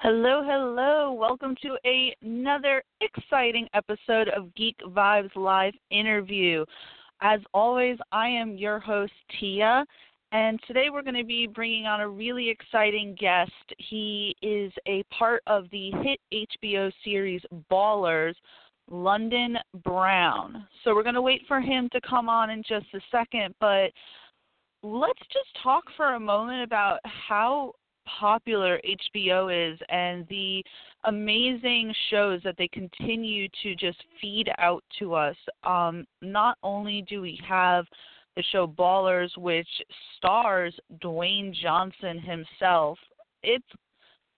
Hello, 0.00 0.42
hello. 0.44 1.12
Welcome 1.14 1.56
to 1.62 1.78
a, 1.86 2.14
another 2.20 2.82
exciting 3.00 3.66
episode 3.72 4.28
of 4.28 4.54
Geek 4.54 4.76
Vibes 4.88 5.34
Live 5.36 5.72
interview. 5.90 6.66
As 7.22 7.40
always, 7.54 7.96
I 8.12 8.28
am 8.28 8.58
your 8.58 8.78
host, 8.78 9.14
Tia, 9.40 9.86
and 10.32 10.60
today 10.66 10.90
we're 10.92 11.00
going 11.00 11.14
to 11.14 11.24
be 11.24 11.46
bringing 11.46 11.86
on 11.86 12.02
a 12.02 12.08
really 12.08 12.50
exciting 12.50 13.16
guest. 13.18 13.52
He 13.78 14.36
is 14.42 14.70
a 14.86 15.02
part 15.04 15.42
of 15.46 15.64
the 15.70 15.92
hit 16.02 16.20
HBO 16.30 16.92
series 17.02 17.40
Ballers, 17.70 18.34
London 18.90 19.56
Brown. 19.82 20.66
So 20.84 20.94
we're 20.94 21.04
going 21.04 21.14
to 21.14 21.22
wait 21.22 21.40
for 21.48 21.62
him 21.62 21.88
to 21.92 22.00
come 22.02 22.28
on 22.28 22.50
in 22.50 22.62
just 22.68 22.84
a 22.92 23.00
second, 23.10 23.54
but 23.58 23.90
let's 24.82 25.20
just 25.32 25.48
talk 25.62 25.84
for 25.96 26.14
a 26.14 26.20
moment 26.20 26.62
about 26.62 26.98
how 27.04 27.72
popular 28.06 28.80
HBO 28.84 29.72
is 29.72 29.78
and 29.88 30.26
the 30.28 30.62
amazing 31.04 31.94
shows 32.10 32.40
that 32.42 32.56
they 32.58 32.68
continue 32.68 33.48
to 33.62 33.74
just 33.76 33.98
feed 34.20 34.48
out 34.58 34.82
to 34.98 35.14
us. 35.14 35.36
Um, 35.64 36.04
not 36.20 36.58
only 36.62 37.04
do 37.08 37.20
we 37.20 37.38
have 37.46 37.84
the 38.36 38.42
show 38.50 38.66
Ballers, 38.66 39.30
which 39.36 39.68
stars 40.16 40.74
Dwayne 41.02 41.54
Johnson 41.54 42.18
himself, 42.18 42.98
it's 43.42 43.64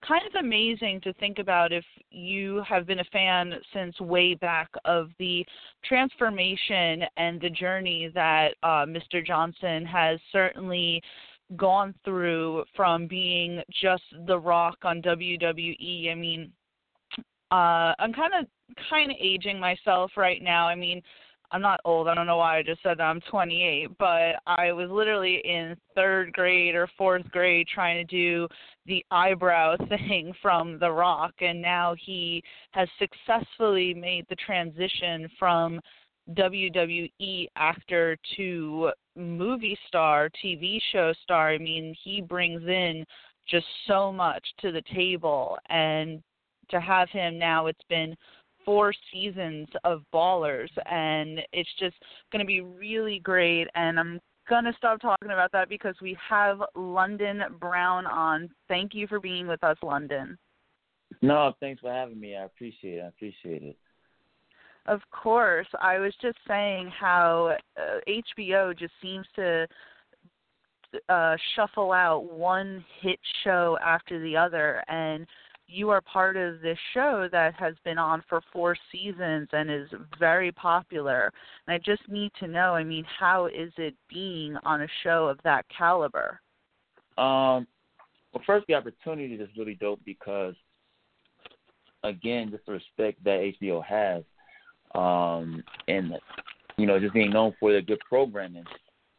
kind 0.07 0.23
of 0.27 0.45
amazing 0.45 1.01
to 1.03 1.13
think 1.15 1.39
about 1.39 1.73
if 1.73 1.85
you 2.11 2.63
have 2.69 2.87
been 2.87 3.01
a 3.01 3.05
fan 3.05 3.55
since 3.73 3.99
way 4.01 4.35
back 4.35 4.69
of 4.85 5.09
the 5.19 5.45
transformation 5.85 7.03
and 7.17 7.41
the 7.41 7.51
journey 7.51 8.11
that 8.15 8.55
uh, 8.63 8.85
Mr. 8.87 9.25
Johnson 9.25 9.85
has 9.87 10.19
certainly 10.33 11.03
gone 11.57 11.95
through 12.05 12.65
from 12.75 13.07
being 13.07 13.63
just 13.83 14.03
The 14.27 14.39
Rock 14.39 14.79
on 14.83 15.03
WWE. 15.03 16.11
I 16.11 16.15
mean, 16.15 16.53
uh, 17.51 17.95
I'm 17.99 18.13
kind 18.13 18.33
of 18.41 18.47
kind 18.91 19.11
of 19.11 19.17
aging 19.21 19.61
myself 19.61 20.13
right 20.17 20.43
now. 20.43 20.67
I 20.67 20.75
mean, 20.75 21.03
I'm 21.51 21.63
not 21.63 21.81
old. 21.85 22.09
I 22.09 22.15
don't 22.15 22.27
know 22.27 22.39
why 22.39 22.59
I 22.59 22.63
just 22.63 22.83
said 22.83 22.99
that 22.99 23.05
I'm 23.05 23.21
28, 23.31 23.97
but 23.99 24.37
I 24.47 24.73
was 24.73 24.91
literally 24.91 25.41
in 25.45 25.77
third 25.95 26.33
grade 26.33 26.75
or 26.75 26.89
fourth 26.99 27.29
grade 27.31 27.69
trying 27.73 28.05
to 28.05 28.05
do 28.05 28.49
the 28.87 29.05
eyebrow 29.11 29.77
thing 29.89 30.35
from 30.43 30.79
The 30.79 30.91
Rock, 30.91 31.35
and 31.41 31.63
now 31.63 31.95
he 32.05 32.43
has 32.73 32.89
successfully 32.99 33.95
made 33.95 34.27
the 34.29 34.37
transition 34.37 35.29
from 35.39 35.81
WWE 36.31 37.47
actor 37.57 38.17
to 38.37 38.91
movie 39.15 39.79
star, 39.87 40.31
TV 40.43 40.79
show 40.93 41.13
star. 41.23 41.51
I 41.51 41.59
mean, 41.59 41.95
he 42.03 42.21
brings 42.21 42.63
in 42.63 43.05
just 43.49 43.67
so 43.87 44.11
much 44.11 44.43
to 44.61 44.73
the 44.73 44.83
table, 44.95 45.59
and 45.69 46.23
to 46.71 46.81
have 46.81 47.11
him 47.11 47.39
now, 47.39 47.67
it's 47.67 47.85
been 47.89 48.17
four 48.65 48.93
seasons 49.13 49.69
of 49.85 50.03
Ballers, 50.13 50.71
and 50.91 51.41
it's 51.53 51.71
just 51.79 51.97
going 52.33 52.41
to 52.41 52.47
be 52.47 52.61
really 52.61 53.21
great. 53.21 53.69
And 53.75 53.99
I'm 53.99 54.21
going 54.49 54.65
to 54.65 54.73
stop 54.77 55.01
talking 55.01 55.31
about 55.31 55.53
that 55.53 55.69
because 55.69 55.95
we 56.03 56.17
have 56.29 56.63
London 56.75 57.43
Brown 57.61 58.07
on. 58.07 58.51
Thank 58.69 58.95
you 58.95 59.07
for 59.07 59.21
being 59.21 59.47
with 59.47 59.63
us, 59.65 59.77
London. 59.83 60.39
No, 61.23 61.55
thanks 61.61 61.81
for 61.81 61.93
having 61.93 62.21
me. 62.21 62.37
I 62.37 62.45
appreciate 62.45 62.99
it. 62.99 63.03
I 63.03 63.09
appreciate 63.09 63.63
it. 63.63 63.77
Of 64.87 65.01
course. 65.11 65.67
I 65.81 65.99
was 65.99 66.13
just 66.21 66.37
saying 66.47 66.91
how 66.99 67.57
uh, 67.79 68.01
HBO 68.09 68.77
just 68.79 68.93
seems 69.01 69.27
to 69.37 69.67
uh, 71.09 71.37
shuffle 71.57 71.93
out 71.93 72.31
one 72.31 72.85
hit 73.01 73.19
show 73.43 73.79
after 73.85 74.21
the 74.21 74.37
other, 74.37 74.85
and 74.89 75.27
you 75.75 75.91
are 75.91 76.01
part 76.01 76.37
of 76.37 76.61
this 76.61 76.79
show 76.93 77.29
that 77.33 77.55
has 77.55 77.75
been 77.85 77.99
on 77.99 78.23
for 78.29 78.41
four 78.53 78.77
seasons 78.93 79.49
and 79.53 79.71
is 79.71 79.89
very 80.19 80.53
popular. 80.53 81.33
And 81.67 81.75
I 81.75 81.79
just 81.79 82.09
need 82.09 82.31
to 82.41 82.47
know, 82.47 82.75
I 82.75 82.85
mean, 82.85 83.05
how 83.19 83.47
is 83.47 83.73
it 83.77 83.95
being 84.09 84.57
on 84.65 84.83
a 84.83 84.89
show 85.03 85.27
of 85.27 85.39
that 85.45 85.65
caliber? 85.77 86.41
Um, 87.19 87.67
well, 88.33 88.43
first, 88.47 88.67
the 88.67 88.75
opportunity 88.75 89.35
is 89.35 89.49
really 89.57 89.75
dope 89.75 90.01
because, 90.05 90.55
again, 92.03 92.51
just 92.51 92.67
the 92.67 92.73
respect 92.73 93.23
that 93.25 93.53
HBO 93.61 93.85
has 93.85 94.25
um, 94.95 95.63
and 95.89 96.13
you 96.77 96.87
know 96.87 96.99
just 96.99 97.15
being 97.15 97.31
known 97.31 97.55
for 97.59 97.73
their 97.73 97.83
good 97.83 98.01
programming. 98.09 98.65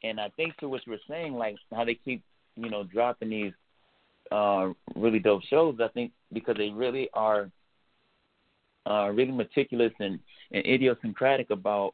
And 0.03 0.19
I 0.19 0.29
think 0.35 0.55
to 0.57 0.69
what 0.69 0.85
you 0.85 0.93
were 0.93 0.99
saying, 1.09 1.33
like 1.33 1.55
how 1.73 1.85
they 1.85 1.95
keep 1.95 2.23
you 2.55 2.69
know 2.69 2.83
dropping 2.83 3.29
these 3.29 3.53
uh, 4.31 4.69
really 4.95 5.19
dope 5.19 5.43
shows. 5.43 5.77
I 5.81 5.87
think 5.89 6.11
because 6.33 6.57
they 6.57 6.69
really 6.69 7.09
are 7.13 7.49
uh, 8.89 9.09
really 9.09 9.31
meticulous 9.31 9.93
and, 9.99 10.19
and 10.51 10.65
idiosyncratic 10.65 11.49
about 11.49 11.93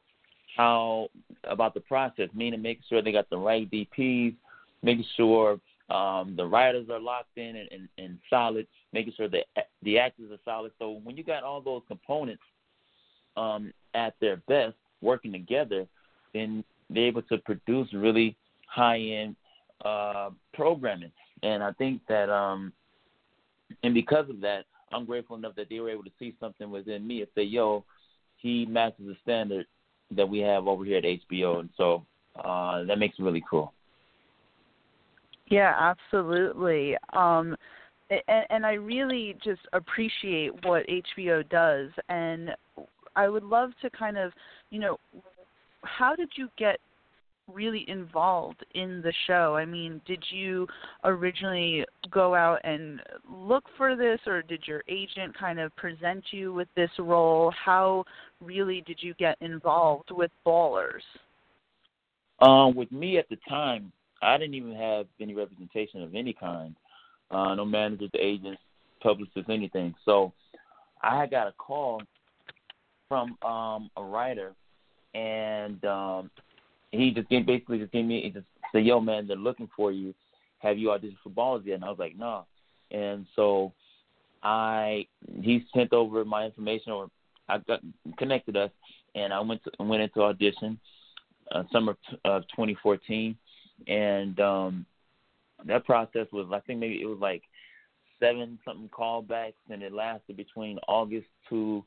how 0.57 1.09
about 1.45 1.73
the 1.73 1.79
process, 1.79 2.29
meaning 2.33 2.61
making 2.61 2.83
sure 2.89 3.01
they 3.01 3.11
got 3.11 3.29
the 3.29 3.37
right 3.37 3.69
DPs, 3.71 4.35
making 4.83 5.05
sure 5.15 5.59
um, 5.89 6.35
the 6.35 6.45
writers 6.45 6.87
are 6.89 6.99
locked 6.99 7.37
in 7.37 7.55
and, 7.55 7.69
and, 7.71 7.89
and 7.97 8.17
solid, 8.29 8.67
making 8.93 9.13
sure 9.15 9.29
that 9.29 9.45
the 9.83 9.99
actors 9.99 10.31
are 10.31 10.39
solid. 10.45 10.71
So 10.79 10.99
when 11.03 11.17
you 11.17 11.23
got 11.23 11.43
all 11.43 11.61
those 11.61 11.81
components 11.87 12.43
um, 13.37 13.73
at 13.93 14.13
their 14.19 14.37
best, 14.47 14.75
working 15.01 15.31
together, 15.31 15.85
then 16.33 16.63
they're 16.89 17.07
able 17.07 17.23
to 17.23 17.37
produce 17.39 17.87
really 17.93 18.35
high 18.67 18.99
end 18.99 19.35
uh, 19.83 20.29
programming. 20.53 21.11
And 21.43 21.63
I 21.63 21.71
think 21.73 22.01
that, 22.07 22.29
um, 22.29 22.73
and 23.83 23.93
because 23.93 24.29
of 24.29 24.41
that, 24.41 24.65
I'm 24.91 25.05
grateful 25.05 25.37
enough 25.37 25.55
that 25.55 25.69
they 25.69 25.79
were 25.79 25.89
able 25.89 26.03
to 26.03 26.11
see 26.19 26.35
something 26.39 26.69
within 26.69 27.07
me 27.07 27.21
and 27.21 27.29
say, 27.33 27.43
"Yo, 27.43 27.85
he 28.35 28.65
matches 28.65 29.05
the 29.07 29.15
standard 29.23 29.65
that 30.11 30.27
we 30.27 30.39
have 30.39 30.67
over 30.67 30.83
here 30.83 30.97
at 30.97 31.05
HBO," 31.05 31.61
and 31.61 31.69
so 31.77 32.05
uh, 32.43 32.83
that 32.83 32.99
makes 32.99 33.17
it 33.17 33.23
really 33.23 33.43
cool. 33.49 33.73
Yeah, 35.47 35.75
absolutely. 35.77 36.95
Um, 37.13 37.55
and, 38.09 38.45
and 38.49 38.65
I 38.65 38.73
really 38.73 39.35
just 39.43 39.61
appreciate 39.73 40.53
what 40.65 40.85
HBO 40.87 41.47
does, 41.49 41.89
and 42.09 42.51
I 43.15 43.27
would 43.27 43.43
love 43.43 43.71
to 43.81 43.89
kind 43.89 44.17
of, 44.17 44.31
you 44.69 44.79
know, 44.79 44.97
how 45.83 46.15
did 46.15 46.29
you 46.35 46.49
get 46.57 46.79
really 47.53 47.85
involved 47.87 48.65
in 48.73 49.01
the 49.01 49.13
show? 49.27 49.55
I 49.55 49.65
mean, 49.65 50.01
did 50.05 50.23
you 50.31 50.67
originally 51.03 51.85
go 52.11 52.35
out 52.35 52.59
and 52.63 53.01
look 53.29 53.63
for 53.77 53.95
this, 53.95 54.19
or 54.25 54.41
did 54.41 54.63
your 54.67 54.83
agent 54.87 55.37
kind 55.37 55.59
of 55.59 55.75
present 55.75 56.23
you 56.31 56.53
with 56.53 56.67
this 56.75 56.91
role? 56.99 57.51
How 57.51 58.05
really 58.41 58.81
did 58.85 58.97
you 59.01 59.13
get 59.15 59.37
involved 59.41 60.11
with 60.11 60.31
Ballers? 60.45 61.01
Um, 62.39 62.75
with 62.75 62.91
me 62.91 63.17
at 63.17 63.29
the 63.29 63.37
time, 63.47 63.91
I 64.21 64.37
didn't 64.37 64.55
even 64.55 64.75
have 64.75 65.05
any 65.19 65.33
representation 65.33 66.01
of 66.01 66.15
any 66.15 66.33
kind. 66.33 66.75
Uh, 67.29 67.55
no 67.55 67.65
managers, 67.65 68.09
agents, 68.19 68.61
publicists, 69.01 69.49
anything. 69.49 69.95
So 70.05 70.33
I 71.01 71.25
got 71.27 71.47
a 71.47 71.53
call 71.53 72.01
from 73.07 73.37
um 73.41 73.89
a 73.97 74.03
writer, 74.03 74.53
and 75.13 75.83
um 75.85 76.31
he 76.91 77.11
just 77.11 77.29
gave, 77.29 77.45
basically 77.45 77.79
just 77.79 77.91
gave 77.91 78.05
me 78.05 78.21
he 78.21 78.29
just 78.29 78.45
said, 78.71 78.85
"Yo, 78.85 78.99
man, 78.99 79.27
they're 79.27 79.37
looking 79.37 79.69
for 79.75 79.91
you. 79.91 80.13
Have 80.59 80.77
you 80.77 80.89
auditioned 80.89 81.17
for 81.23 81.29
Balls 81.29 81.63
yet?" 81.65 81.75
And 81.75 81.85
I 81.85 81.89
was 81.89 81.99
like, 81.99 82.17
"No." 82.17 82.45
And 82.91 83.25
so 83.35 83.73
I 84.43 85.05
he 85.41 85.65
sent 85.73 85.93
over 85.93 86.25
my 86.25 86.45
information, 86.45 86.91
or 86.91 87.09
I 87.47 87.59
got 87.59 87.81
connected 88.17 88.57
us, 88.57 88.71
and 89.15 89.33
I 89.33 89.39
went 89.39 89.63
to 89.63 89.83
went 89.83 90.01
into 90.01 90.21
audition 90.21 90.79
uh, 91.51 91.63
summer 91.71 91.95
of 92.25 92.43
2014, 92.49 93.35
and 93.87 94.39
um 94.39 94.85
that 95.65 95.85
process 95.85 96.27
was 96.31 96.47
I 96.51 96.59
think 96.61 96.79
maybe 96.79 97.01
it 97.01 97.05
was 97.05 97.19
like 97.19 97.43
seven 98.19 98.59
something 98.65 98.89
callbacks, 98.89 99.53
and 99.69 99.81
it 99.81 99.93
lasted 99.93 100.37
between 100.37 100.77
August 100.87 101.27
to 101.49 101.83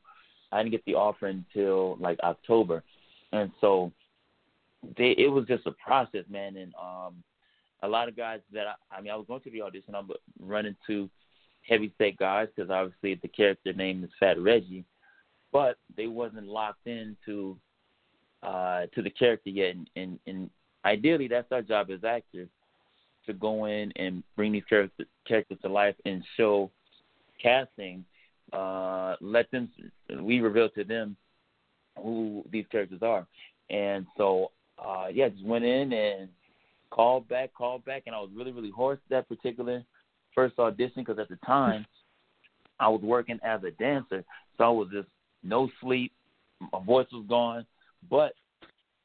I 0.51 0.59
didn't 0.59 0.71
get 0.71 0.85
the 0.85 0.95
offer 0.95 1.27
until 1.27 1.97
like 1.97 2.19
October, 2.23 2.83
and 3.31 3.51
so 3.61 3.91
they 4.97 5.15
it 5.17 5.31
was 5.31 5.45
just 5.47 5.65
a 5.65 5.71
process, 5.71 6.25
man, 6.29 6.57
and 6.57 6.73
um, 6.75 7.23
a 7.83 7.87
lot 7.87 8.07
of 8.07 8.15
guys 8.17 8.39
that 8.53 8.67
I, 8.67 8.97
I 8.97 9.01
mean, 9.01 9.11
I 9.11 9.15
was 9.15 9.25
going 9.27 9.41
to 9.41 9.51
the 9.51 9.61
audition, 9.61 9.95
I'm 9.95 10.09
running 10.39 10.75
to 10.87 11.09
heavy 11.67 11.91
set 11.97 12.17
guys 12.17 12.47
because 12.55 12.69
obviously 12.69 13.19
the 13.21 13.27
character 13.27 13.73
name 13.73 14.03
is 14.03 14.09
Fat 14.19 14.39
Reggie, 14.39 14.85
but 15.51 15.77
they 15.95 16.07
wasn't 16.07 16.47
locked 16.47 16.85
into 16.87 17.57
uh, 18.43 18.85
to 18.93 19.01
the 19.01 19.09
character 19.09 19.49
yet, 19.49 19.75
and, 19.75 19.89
and 19.95 20.19
and 20.27 20.49
ideally 20.85 21.27
that's 21.27 21.51
our 21.51 21.61
job 21.61 21.89
as 21.89 22.03
actors 22.03 22.49
to 23.25 23.33
go 23.33 23.65
in 23.65 23.91
and 23.95 24.23
bring 24.35 24.51
these 24.51 24.63
characters 24.69 25.07
characters 25.27 25.57
to 25.61 25.69
life 25.69 25.95
and 26.05 26.23
show 26.37 26.69
casting, 27.41 28.05
uh, 28.53 29.15
let 29.21 29.49
them 29.51 29.69
we 30.21 30.39
reveal 30.39 30.69
to 30.69 30.83
them 30.83 31.15
who 31.97 32.43
these 32.51 32.65
characters 32.71 33.01
are, 33.01 33.25
and 33.69 34.05
so 34.17 34.51
uh, 34.83 35.07
yeah, 35.11 35.29
just 35.29 35.45
went 35.45 35.65
in 35.65 35.93
and 35.93 36.29
called 36.89 37.27
back, 37.27 37.53
called 37.53 37.85
back, 37.85 38.03
and 38.05 38.15
I 38.15 38.19
was 38.19 38.29
really 38.35 38.51
really 38.51 38.71
hoarse 38.71 38.99
that 39.09 39.27
particular 39.27 39.83
first 40.33 40.59
audition 40.59 41.03
because 41.03 41.19
at 41.19 41.29
the 41.29 41.39
time 41.45 41.85
I 42.79 42.89
was 42.89 43.01
working 43.01 43.39
as 43.43 43.63
a 43.63 43.71
dancer, 43.71 44.23
so 44.57 44.63
I 44.63 44.69
was 44.69 44.89
just 44.91 45.07
no 45.43 45.69
sleep, 45.81 46.11
my 46.73 46.83
voice 46.83 47.07
was 47.11 47.25
gone, 47.27 47.65
but 48.09 48.33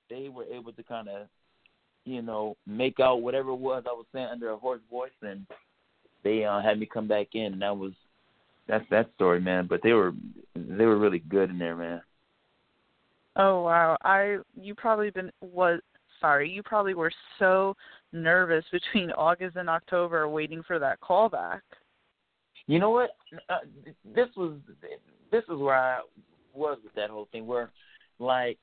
they 0.09 0.29
were 0.29 0.45
able 0.45 0.73
to 0.73 0.83
kind 0.83 1.09
of, 1.09 1.29
you 2.05 2.23
know, 2.23 2.57
make 2.67 2.99
out 3.01 3.23
whatever 3.23 3.51
it 3.51 3.57
was 3.57 3.85
I 3.87 3.93
was 3.93 4.07
saying 4.13 4.29
under 4.31 4.51
a 4.51 4.57
hoarse 4.57 4.81
voice, 4.91 5.11
and 5.23 5.47
they 6.25 6.45
uh, 6.45 6.61
had 6.61 6.79
me 6.79 6.87
come 6.87 7.07
back 7.07 7.29
in, 7.35 7.53
and 7.53 7.63
that 7.63 7.77
was 7.77 7.93
that's 8.67 8.85
that 8.91 9.11
story, 9.15 9.41
man. 9.41 9.67
But 9.69 9.81
they 9.83 9.93
were 9.93 10.13
they 10.55 10.85
were 10.85 10.99
really 10.99 11.21
good 11.21 11.51
in 11.51 11.59
there, 11.59 11.77
man. 11.77 12.03
Oh 13.37 13.63
wow! 13.63 13.97
I 14.03 14.39
you 14.61 14.75
probably 14.75 15.11
been 15.11 15.31
was 15.41 15.81
sorry 16.21 16.51
you 16.51 16.63
probably 16.63 16.95
were 16.95 17.13
so 17.39 17.77
nervous 18.13 18.65
between 18.73 19.11
August 19.17 19.57
and 19.57 19.69
October 19.69 20.29
waiting 20.29 20.63
for 20.67 20.79
that 20.79 21.01
callback. 21.01 21.61
You 22.67 22.79
know 22.79 22.91
what? 22.91 23.11
Uh, 23.49 23.59
this 24.15 24.29
was 24.37 24.59
this 25.31 25.45
is 25.49 25.59
where 25.59 25.77
I 25.77 26.01
was 26.55 26.79
with 26.83 26.95
that 26.95 27.11
whole 27.11 27.29
thing. 27.33 27.47
Where 27.47 27.71
like 28.19 28.59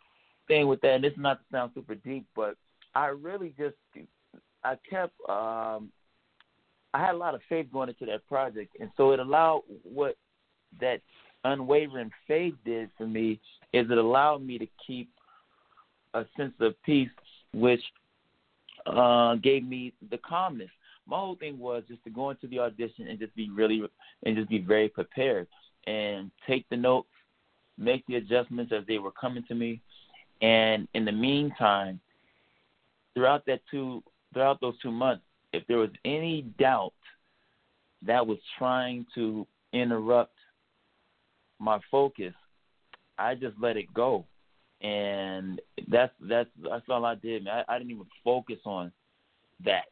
thing 0.48 0.68
with 0.68 0.82
that, 0.82 0.96
and 0.96 1.06
is 1.06 1.14
not 1.18 1.40
to 1.40 1.46
sound 1.52 1.72
super 1.74 1.96
deep, 1.96 2.26
but 2.36 2.56
I 2.96 3.08
really 3.08 3.54
just 3.58 3.76
I 4.64 4.76
kept 4.90 5.14
um 5.30 5.92
I 6.94 7.06
had 7.06 7.16
a 7.16 7.18
lot 7.18 7.36
of 7.36 7.42
faith 7.50 7.68
going 7.72 7.90
into 7.90 8.06
that 8.06 8.28
project, 8.28 8.76
and 8.80 8.90
so 8.98 9.12
it 9.12 9.20
allowed 9.20 9.64
what 9.84 10.16
that 10.80 11.02
unwavering 11.44 12.12
faith 12.28 12.56
did 12.66 12.90
for 12.98 13.08
me 13.08 13.40
is 13.74 13.90
it 13.90 13.98
allowed 13.98 14.42
me 14.42 14.58
to 14.58 14.68
keep 14.86 15.10
a 16.14 16.26
sense 16.36 16.54
of 16.60 16.82
peace, 16.84 17.10
which 17.54 17.82
uh, 18.86 19.36
gave 19.36 19.66
me 19.66 19.94
the 20.10 20.18
calmness. 20.18 20.70
My 21.06 21.18
whole 21.18 21.36
thing 21.36 21.58
was 21.58 21.84
just 21.88 22.04
to 22.04 22.10
go 22.10 22.30
into 22.32 22.48
the 22.48 22.60
audition 22.60 23.08
and 23.08 23.20
just 23.20 23.36
be 23.36 23.50
really 23.50 23.82
and 24.26 24.36
just 24.36 24.50
be 24.50 24.60
very 24.60 24.90
prepared 24.90 25.48
and 25.86 26.32
take 26.46 26.68
the 26.70 26.78
notes, 26.78 27.08
make 27.78 28.06
the 28.08 28.16
adjustments 28.16 28.74
as 28.74 28.86
they 28.88 28.98
were 28.98 29.12
coming 29.12 29.44
to 29.48 29.56
me, 29.56 29.82
and 30.42 30.88
in 30.94 31.06
the 31.06 31.12
meantime, 31.12 32.00
throughout 33.14 33.46
that 33.46 33.62
two 33.72 34.04
throughout 34.34 34.60
those 34.60 34.78
two 34.82 34.92
months, 34.92 35.24
if 35.54 35.66
there 35.68 35.78
was 35.78 35.90
any 36.04 36.42
doubt 36.60 36.94
that 38.06 38.26
was 38.26 38.38
trying 38.58 39.06
to 39.16 39.48
interrupt 39.74 40.37
my 41.60 41.80
focus, 41.90 42.34
I 43.18 43.36
just 43.36 43.56
let 43.60 43.78
it 43.78 43.94
go. 43.94 44.26
And 44.82 45.60
that's 45.88 46.14
that's 46.22 46.50
that's 46.64 46.86
all 46.90 47.06
I 47.06 47.16
did, 47.16 47.46
man. 47.46 47.64
I, 47.68 47.76
I 47.76 47.78
didn't 47.80 47.92
even 47.92 48.06
focus 48.24 48.60
on 48.66 48.92
that 49.66 49.86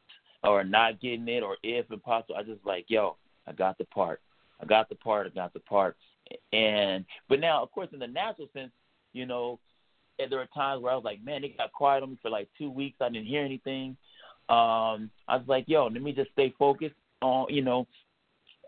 or 0.43 0.63
not 0.63 1.01
getting 1.01 1.27
it 1.27 1.41
or 1.41 1.57
if 1.63 1.89
impossible. 1.91 2.35
I 2.35 2.43
just 2.43 2.63
like, 2.65 2.85
yo, 2.87 3.17
I 3.47 3.53
got 3.53 3.77
the 3.79 3.85
part. 3.85 4.21
I 4.61 4.65
got 4.65 4.89
the 4.89 4.95
part, 4.95 5.25
I 5.25 5.29
got 5.31 5.53
the 5.53 5.59
part. 5.61 5.97
And 6.53 7.03
but 7.27 7.39
now 7.39 7.63
of 7.63 7.71
course 7.71 7.89
in 7.93 7.99
the 7.99 8.07
natural 8.07 8.47
sense, 8.53 8.71
you 9.13 9.25
know, 9.25 9.59
there 10.17 10.39
were 10.39 10.47
times 10.53 10.81
where 10.81 10.91
I 10.91 10.95
was 10.95 11.03
like, 11.03 11.23
man, 11.23 11.41
they 11.41 11.49
got 11.49 11.73
quiet 11.73 12.03
on 12.03 12.11
me 12.11 12.19
for 12.21 12.29
like 12.29 12.47
two 12.57 12.69
weeks. 12.69 12.97
I 13.01 13.09
didn't 13.09 13.27
hear 13.27 13.43
anything. 13.43 13.97
Um, 14.47 15.09
I 15.27 15.37
was 15.37 15.45
like, 15.47 15.65
yo, 15.67 15.87
let 15.87 16.01
me 16.01 16.11
just 16.11 16.31
stay 16.31 16.53
focused 16.57 16.95
on, 17.21 17.47
you 17.49 17.63
know, 17.63 17.87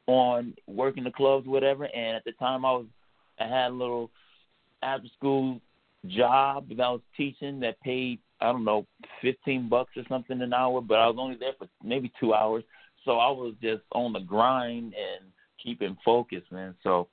on 0.07 0.55
working 0.67 1.03
the 1.03 1.11
clubs, 1.11 1.47
whatever. 1.47 1.83
And 1.83 2.15
at 2.15 2.23
the 2.23 2.31
time, 2.33 2.65
I 2.65 2.71
was, 2.71 2.85
I 3.39 3.47
had 3.47 3.71
a 3.71 3.75
little 3.75 4.09
after 4.81 5.07
school 5.17 5.61
job 6.07 6.69
that 6.69 6.79
I 6.79 6.89
was 6.89 7.01
teaching 7.15 7.59
that 7.59 7.79
paid, 7.81 8.19
I 8.41 8.51
don't 8.51 8.65
know, 8.65 8.85
fifteen 9.21 9.69
bucks 9.69 9.91
or 9.95 10.03
something 10.07 10.41
an 10.41 10.53
hour, 10.53 10.81
but 10.81 10.99
I 10.99 11.07
was 11.07 11.17
only 11.19 11.37
there 11.37 11.53
for 11.57 11.67
maybe 11.83 12.11
two 12.19 12.33
hours. 12.33 12.63
So 13.05 13.19
I 13.19 13.29
was 13.29 13.53
just 13.61 13.83
on 13.91 14.13
the 14.13 14.19
grind 14.19 14.93
and 14.93 15.31
keeping 15.63 15.97
focus, 16.03 16.43
man. 16.51 16.75
So 16.83 17.07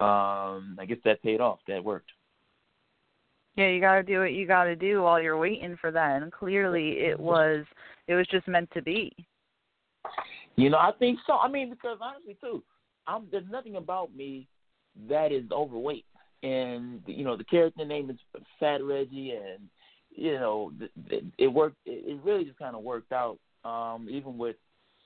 um, 0.00 0.76
I 0.78 0.84
guess 0.86 0.98
that 1.04 1.22
paid 1.22 1.40
off. 1.40 1.58
That 1.68 1.84
worked. 1.84 2.10
Yeah, 3.56 3.68
you 3.68 3.80
got 3.80 3.94
to 3.94 4.02
do 4.02 4.20
what 4.20 4.32
you 4.32 4.46
got 4.46 4.64
to 4.64 4.76
do 4.76 5.02
while 5.02 5.20
you're 5.20 5.38
waiting 5.38 5.78
for 5.80 5.90
that. 5.90 6.22
And 6.22 6.30
clearly, 6.30 6.98
it 6.98 7.18
was 7.20 7.64
it 8.06 8.14
was 8.14 8.26
just 8.30 8.46
meant 8.46 8.70
to 8.72 8.82
be. 8.82 9.14
You 10.56 10.70
know, 10.70 10.78
I 10.78 10.92
think 10.98 11.18
so. 11.26 11.34
I 11.34 11.48
mean, 11.48 11.70
because 11.70 11.98
honestly, 12.00 12.36
too, 12.40 12.62
I'm 13.06 13.26
there's 13.30 13.44
nothing 13.50 13.76
about 13.76 14.14
me 14.14 14.48
that 15.08 15.30
is 15.32 15.44
overweight, 15.52 16.06
and 16.42 17.02
you 17.06 17.24
know, 17.24 17.36
the 17.36 17.44
character 17.44 17.84
name 17.84 18.10
is 18.10 18.16
Fat 18.58 18.82
Reggie, 18.82 19.32
and 19.32 19.62
you 20.10 20.34
know, 20.34 20.72
it, 21.10 21.24
it 21.38 21.48
worked. 21.48 21.76
It 21.84 22.18
really 22.24 22.44
just 22.44 22.58
kind 22.58 22.74
of 22.74 22.82
worked 22.82 23.12
out. 23.12 23.38
Um, 23.64 24.06
even 24.10 24.38
with, 24.38 24.56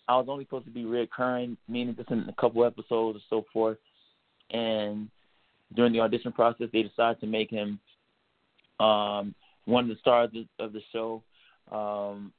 I 0.07 0.17
was 0.17 0.27
only 0.29 0.45
supposed 0.45 0.67
to 0.67 0.71
be 0.71 0.85
recurring, 0.85 1.57
meaning 1.69 1.97
just 1.97 2.11
in 2.11 2.29
a 2.29 2.41
couple 2.41 2.65
episodes 2.65 3.19
or 3.19 3.23
so 3.29 3.45
forth, 3.53 3.79
and 4.51 5.09
during 5.75 5.93
the 5.93 6.01
audition 6.01 6.33
process, 6.33 6.69
they 6.73 6.83
decided 6.83 7.21
to 7.21 7.27
make 7.27 7.51
him 7.51 7.79
um, 8.79 9.35
one 9.65 9.85
of 9.85 9.91
the 9.91 10.01
stars 10.01 10.31
of 10.59 10.73
the 10.73 10.83
show. 10.93 11.23
Um, 11.71 12.33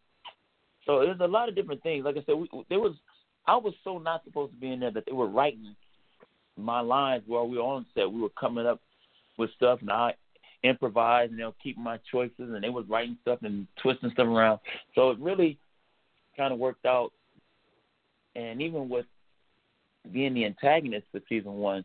so 0.86 1.00
there's 1.00 1.20
a 1.20 1.28
lot 1.28 1.50
of 1.50 1.56
different 1.56 1.84
things. 1.84 2.06
Like 2.06 2.18
I 2.18 2.24
said, 2.26 2.36
we, 2.36 2.50
there 2.70 2.80
was 2.80 2.96
I 3.48 3.56
was 3.56 3.74
so 3.84 3.98
not 3.98 4.24
supposed 4.24 4.54
to 4.54 4.60
be 4.60 4.72
in 4.72 4.80
there 4.80 4.92
that 4.92 5.06
they 5.06 5.14
were 5.14 5.28
writing 5.28 5.76
my 6.58 6.80
lines 6.80 7.24
while 7.26 7.48
we 7.48 7.58
were 7.58 7.64
on 7.64 7.86
set. 7.96 8.12
We 8.12 8.22
were 8.22 8.30
coming 8.30 8.66
up 8.66 8.80
with 9.38 9.50
stuff, 9.56 9.80
and 9.82 9.92
I 9.92 10.14
improvised, 10.64 11.32
and 11.32 11.40
they 11.40 11.46
were 11.46 11.54
keeping 11.62 11.84
my 11.84 12.00
choices, 12.12 12.34
and 12.38 12.64
they 12.64 12.70
was 12.70 12.86
writing 12.88 13.18
stuff 13.22 13.40
and 13.42 13.68
twisting 13.82 14.12
stuff 14.12 14.28
around. 14.28 14.60
So 14.96 15.12
it 15.12 15.20
really 15.20 15.58
kind 16.38 16.54
of 16.54 16.60
worked 16.60 16.86
out. 16.86 17.12
And 18.36 18.62
even 18.62 18.90
with 18.90 19.06
being 20.12 20.34
the 20.34 20.46
antagonist 20.46 21.06
for 21.12 21.22
season 21.28 21.54
one, 21.54 21.84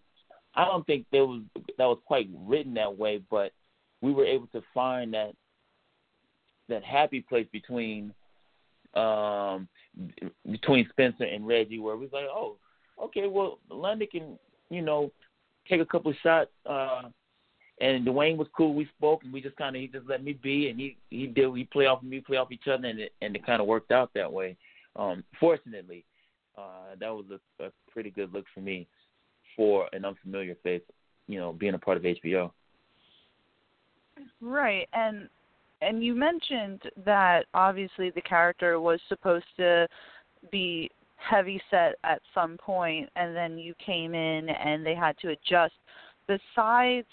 I 0.55 0.65
don't 0.65 0.87
think 0.87 1.07
there 1.13 1.27
was 1.27 1.43
that 1.57 1.85
was 1.85 1.99
quite 2.07 2.29
written 2.47 2.75
that 2.75 2.97
way, 2.97 3.21
but 3.31 3.53
we 4.01 4.13
were 4.13 4.25
able 4.25 4.47
to 4.49 4.63
find 4.73 5.13
that 5.15 5.33
that 6.69 6.83
happy 6.83 7.21
place 7.21 7.47
between 7.53 8.13
um 8.97 9.69
between 10.51 10.89
Spencer 10.91 11.25
and 11.25 11.47
Reggie 11.47 11.79
where 11.79 11.97
we 11.97 12.07
was 12.07 12.13
like, 12.13 12.25
Oh, 12.25 12.57
okay, 13.03 13.27
well 13.29 13.59
London 13.71 14.09
can, 14.11 14.39
you 14.71 14.83
know, 14.83 15.11
take 15.69 15.81
a 15.81 15.87
couple 15.87 16.11
of 16.11 16.17
shots, 16.23 16.51
uh 16.69 17.03
and 17.79 18.07
Dwayne 18.07 18.39
was 18.39 18.49
cool, 18.57 18.75
we 18.75 18.89
spoke 18.97 19.23
and 19.25 19.33
we 19.33 19.41
just 19.41 19.57
kinda 19.59 19.79
he 19.79 19.87
just 19.89 20.09
let 20.09 20.25
me 20.25 20.33
be 20.33 20.69
and 20.69 20.81
he 20.81 20.97
he 21.11 21.27
did 21.27 21.49
we 21.49 21.65
play 21.65 21.87
off 21.87 22.03
of 22.03 22.09
me, 22.09 22.21
play 22.21 22.37
off 22.37 22.53
each 22.53 22.69
other 22.69 22.89
and 22.89 22.99
it 23.01 23.13
and 23.23 23.37
it 23.37 23.45
kinda 23.45 23.63
worked 23.63 23.93
out 23.93 24.11
that 24.15 24.33
way. 24.33 24.57
Um, 24.97 25.25
fortunately, 25.39 26.05
uh 26.57 26.95
that 26.99 27.11
was 27.11 27.27
a, 27.31 27.65
a 27.65 27.71
pretty 27.91 28.11
good 28.11 28.33
look 28.33 28.47
for 28.55 28.61
me 28.61 28.87
for 29.57 29.89
an 29.93 30.05
unfamiliar 30.05 30.55
face, 30.63 30.83
you 31.27 31.39
know, 31.39 31.53
being 31.53 31.75
a 31.75 31.79
part 31.79 31.97
of 31.97 32.03
HBO. 32.03 32.53
Right, 34.41 34.89
and 34.93 35.29
and 35.81 36.03
you 36.03 36.15
mentioned 36.15 36.83
that 37.05 37.47
obviously 37.55 38.11
the 38.11 38.21
character 38.23 38.81
was 38.81 39.01
supposed 39.09 39.47
to 39.57 39.87
be 40.51 40.91
heavy 41.17 41.61
set 41.71 41.95
at 42.05 42.21
some 42.35 42.57
point 42.59 43.09
and 43.17 43.35
then 43.35 43.59
you 43.59 43.75
came 43.85 44.15
in 44.15 44.49
and 44.49 44.85
they 44.85 44.95
had 44.95 45.17
to 45.19 45.31
adjust. 45.31 45.75
Besides 46.27 47.07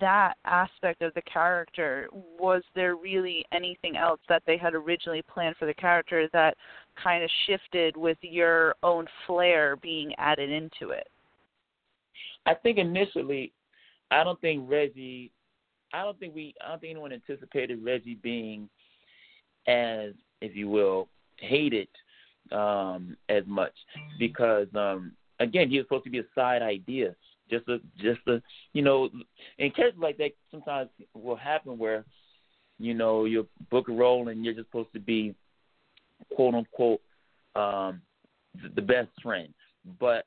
that 0.00 0.34
aspect 0.44 1.02
of 1.02 1.12
the 1.14 1.22
character 1.22 2.08
was 2.40 2.62
there 2.74 2.96
really 2.96 3.44
anything 3.52 3.96
else 3.96 4.20
that 4.28 4.42
they 4.46 4.56
had 4.56 4.74
originally 4.74 5.22
planned 5.22 5.56
for 5.56 5.66
the 5.66 5.74
character 5.74 6.28
that 6.32 6.56
kind 7.02 7.22
of 7.22 7.30
shifted 7.46 7.96
with 7.96 8.16
your 8.22 8.74
own 8.82 9.06
flair 9.26 9.76
being 9.76 10.14
added 10.16 10.50
into 10.50 10.92
it? 10.92 11.06
I 12.46 12.54
think 12.54 12.78
initially 12.78 13.52
i 14.10 14.22
don't 14.22 14.40
think 14.40 14.68
reggie 14.70 15.30
I 15.92 16.02
don't 16.02 16.18
think 16.18 16.34
we 16.34 16.54
I 16.64 16.68
don't 16.68 16.80
think 16.80 16.92
anyone 16.92 17.12
anticipated 17.12 17.84
Reggie 17.84 18.18
being 18.22 18.68
as, 19.66 20.12
if 20.40 20.54
you 20.54 20.68
will, 20.68 21.08
hated 21.38 21.88
um, 22.52 23.16
as 23.28 23.44
much 23.46 23.72
because 24.18 24.68
um, 24.74 25.12
again 25.40 25.68
he 25.68 25.78
was 25.78 25.86
supposed 25.86 26.04
to 26.04 26.10
be 26.10 26.20
a 26.20 26.24
side 26.34 26.62
idea, 26.62 27.14
just 27.50 27.68
a 27.68 27.78
just 27.98 28.20
a 28.26 28.42
you 28.72 28.82
know, 28.82 29.08
and 29.58 29.74
characters 29.74 30.00
like 30.00 30.18
that 30.18 30.32
sometimes 30.50 30.90
will 31.14 31.36
happen 31.36 31.78
where 31.78 32.04
you 32.78 32.94
know, 32.94 33.24
you 33.24 33.46
book 33.70 33.88
a 33.88 33.92
role 33.92 34.28
and 34.28 34.44
you're 34.44 34.54
just 34.54 34.68
supposed 34.68 34.92
to 34.92 35.00
be 35.00 35.34
quote 36.34 36.54
unquote 36.54 37.00
um 37.54 38.00
the 38.74 38.82
best 38.82 39.08
friend. 39.22 39.52
But 40.00 40.24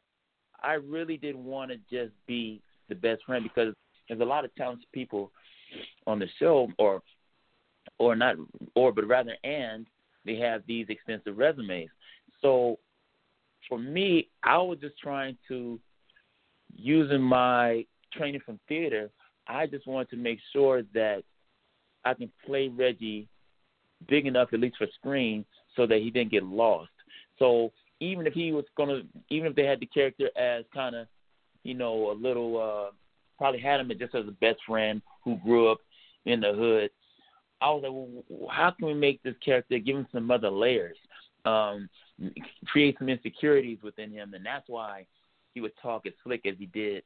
I 0.62 0.74
really 0.74 1.18
didn't 1.18 1.44
want 1.44 1.72
to 1.72 1.78
just 1.92 2.14
be 2.28 2.62
the 2.90 2.96
best 2.96 3.24
friend 3.26 3.44
because 3.44 3.74
there's 4.08 4.22
a 4.22 4.26
lot 4.26 4.46
of 4.46 4.54
talented 4.56 4.88
people 4.94 5.32
on 6.08 6.20
the 6.20 6.28
show 6.40 6.70
or 6.78 7.02
or 7.98 8.16
not 8.16 8.36
or 8.76 8.92
but 8.92 9.08
rather 9.08 9.36
and 9.44 9.86
they 10.26 10.36
have 10.36 10.62
these 10.68 10.86
extensive 10.90 11.38
resumes. 11.38 11.90
So 12.42 12.78
for 13.68 13.80
me, 13.80 14.30
I 14.44 14.58
was 14.58 14.80
just 14.80 14.98
trying 15.00 15.38
to 15.48 15.80
using 16.76 17.22
my 17.22 17.86
training 18.14 18.42
from 18.46 18.60
theater, 18.68 19.10
I 19.48 19.66
just 19.68 19.88
wanted 19.88 20.10
to 20.12 20.18
make 20.18 20.40
sure 20.54 20.84
that 20.94 21.24
I 22.06 22.14
can 22.14 22.32
play 22.46 22.70
Reggie 22.70 23.28
big 24.08 24.26
enough 24.26 24.50
at 24.54 24.60
least 24.60 24.78
for 24.78 24.88
screen 24.96 25.46
so 25.76 25.86
that 25.88 26.00
he 26.00 26.10
didn't 26.10 26.32
get 26.32 26.44
lost. 26.44 26.92
So 27.38 27.72
even 28.00 28.28
if 28.28 28.34
he 28.34 28.52
was 28.52 28.66
gonna 28.78 29.02
even 29.30 29.48
if 29.50 29.56
they 29.56 29.66
had 29.66 29.80
the 29.80 29.86
character 29.86 30.30
as 30.38 30.66
kind 30.74 30.96
of, 30.96 31.08
you 31.64 31.74
know, 31.74 32.12
a 32.12 32.14
little 32.14 32.58
uh 32.58 32.92
probably 33.38 33.60
had 33.60 33.80
him 33.80 33.92
just 33.98 34.16
as 34.16 34.28
a 34.28 34.32
best 34.32 34.60
friend 34.68 35.02
who 35.30 35.48
grew 35.48 35.72
up 35.72 35.80
in 36.26 36.42
the 36.42 36.54
hood. 36.54 36.90
I 37.62 37.70
was 37.72 37.84
like, 37.84 38.26
well, 38.30 38.50
how 38.50 38.72
can 38.72 38.88
we 38.88 38.94
make 38.94 39.22
this 39.22 39.36
character 39.44 39.80
give 39.80 39.98
him 39.98 40.08
some 40.14 40.32
other 40.32 40.50
layers, 40.50 40.98
um, 41.46 41.90
create 42.68 42.98
some 42.98 43.10
insecurities 43.10 43.80
within 43.84 44.12
him, 44.12 44.34
and 44.34 44.46
that's 44.46 44.68
why 44.68 45.06
he 45.54 45.62
would 45.62 45.74
talk 45.82 46.06
as 46.06 46.14
slick 46.24 46.46
as 46.46 46.56
he 46.58 46.68
did 46.68 47.04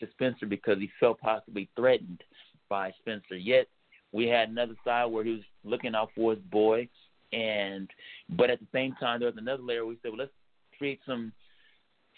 to 0.00 0.08
Spencer 0.10 0.46
because 0.46 0.78
he 0.78 0.90
felt 0.98 1.20
possibly 1.20 1.68
threatened 1.76 2.22
by 2.68 2.92
Spencer. 3.00 3.36
Yet 3.36 3.68
we 4.12 4.26
had 4.26 4.48
another 4.48 4.74
side 4.84 5.06
where 5.06 5.24
he 5.24 5.32
was 5.32 5.42
looking 5.64 5.94
out 5.94 6.10
for 6.14 6.32
his 6.34 6.42
boy, 6.50 6.88
and 7.32 7.88
but 8.30 8.50
at 8.50 8.60
the 8.60 8.66
same 8.72 8.94
time 8.98 9.20
there 9.20 9.28
was 9.28 9.38
another 9.38 9.62
layer. 9.62 9.84
where 9.84 9.90
We 9.90 9.98
said, 10.02 10.10
well, 10.10 10.18
let's 10.18 10.32
create 10.78 11.00
some 11.06 11.32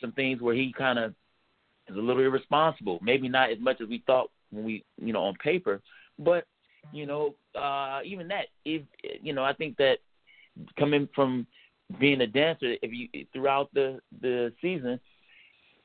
some 0.00 0.12
things 0.12 0.40
where 0.40 0.54
he 0.54 0.72
kind 0.76 0.98
of 0.98 1.14
is 1.88 1.96
a 1.96 2.00
little 2.00 2.22
irresponsible. 2.22 2.98
Maybe 3.02 3.28
not 3.28 3.50
as 3.50 3.58
much 3.60 3.80
as 3.80 3.88
we 3.88 4.02
thought 4.06 4.30
when 4.50 4.64
we, 4.64 4.84
you 5.00 5.12
know, 5.12 5.22
on 5.22 5.34
paper, 5.34 5.80
but 6.18 6.44
you 6.92 7.06
know, 7.06 7.34
uh, 7.54 8.00
even 8.04 8.28
that, 8.28 8.46
if 8.64 8.82
you 9.20 9.32
know, 9.32 9.44
I 9.44 9.52
think 9.52 9.76
that 9.78 9.98
coming 10.78 11.08
from 11.14 11.46
being 11.98 12.20
a 12.20 12.26
dancer, 12.26 12.76
if 12.82 12.92
you 12.92 13.26
throughout 13.32 13.72
the 13.74 14.00
the 14.20 14.52
season, 14.62 15.00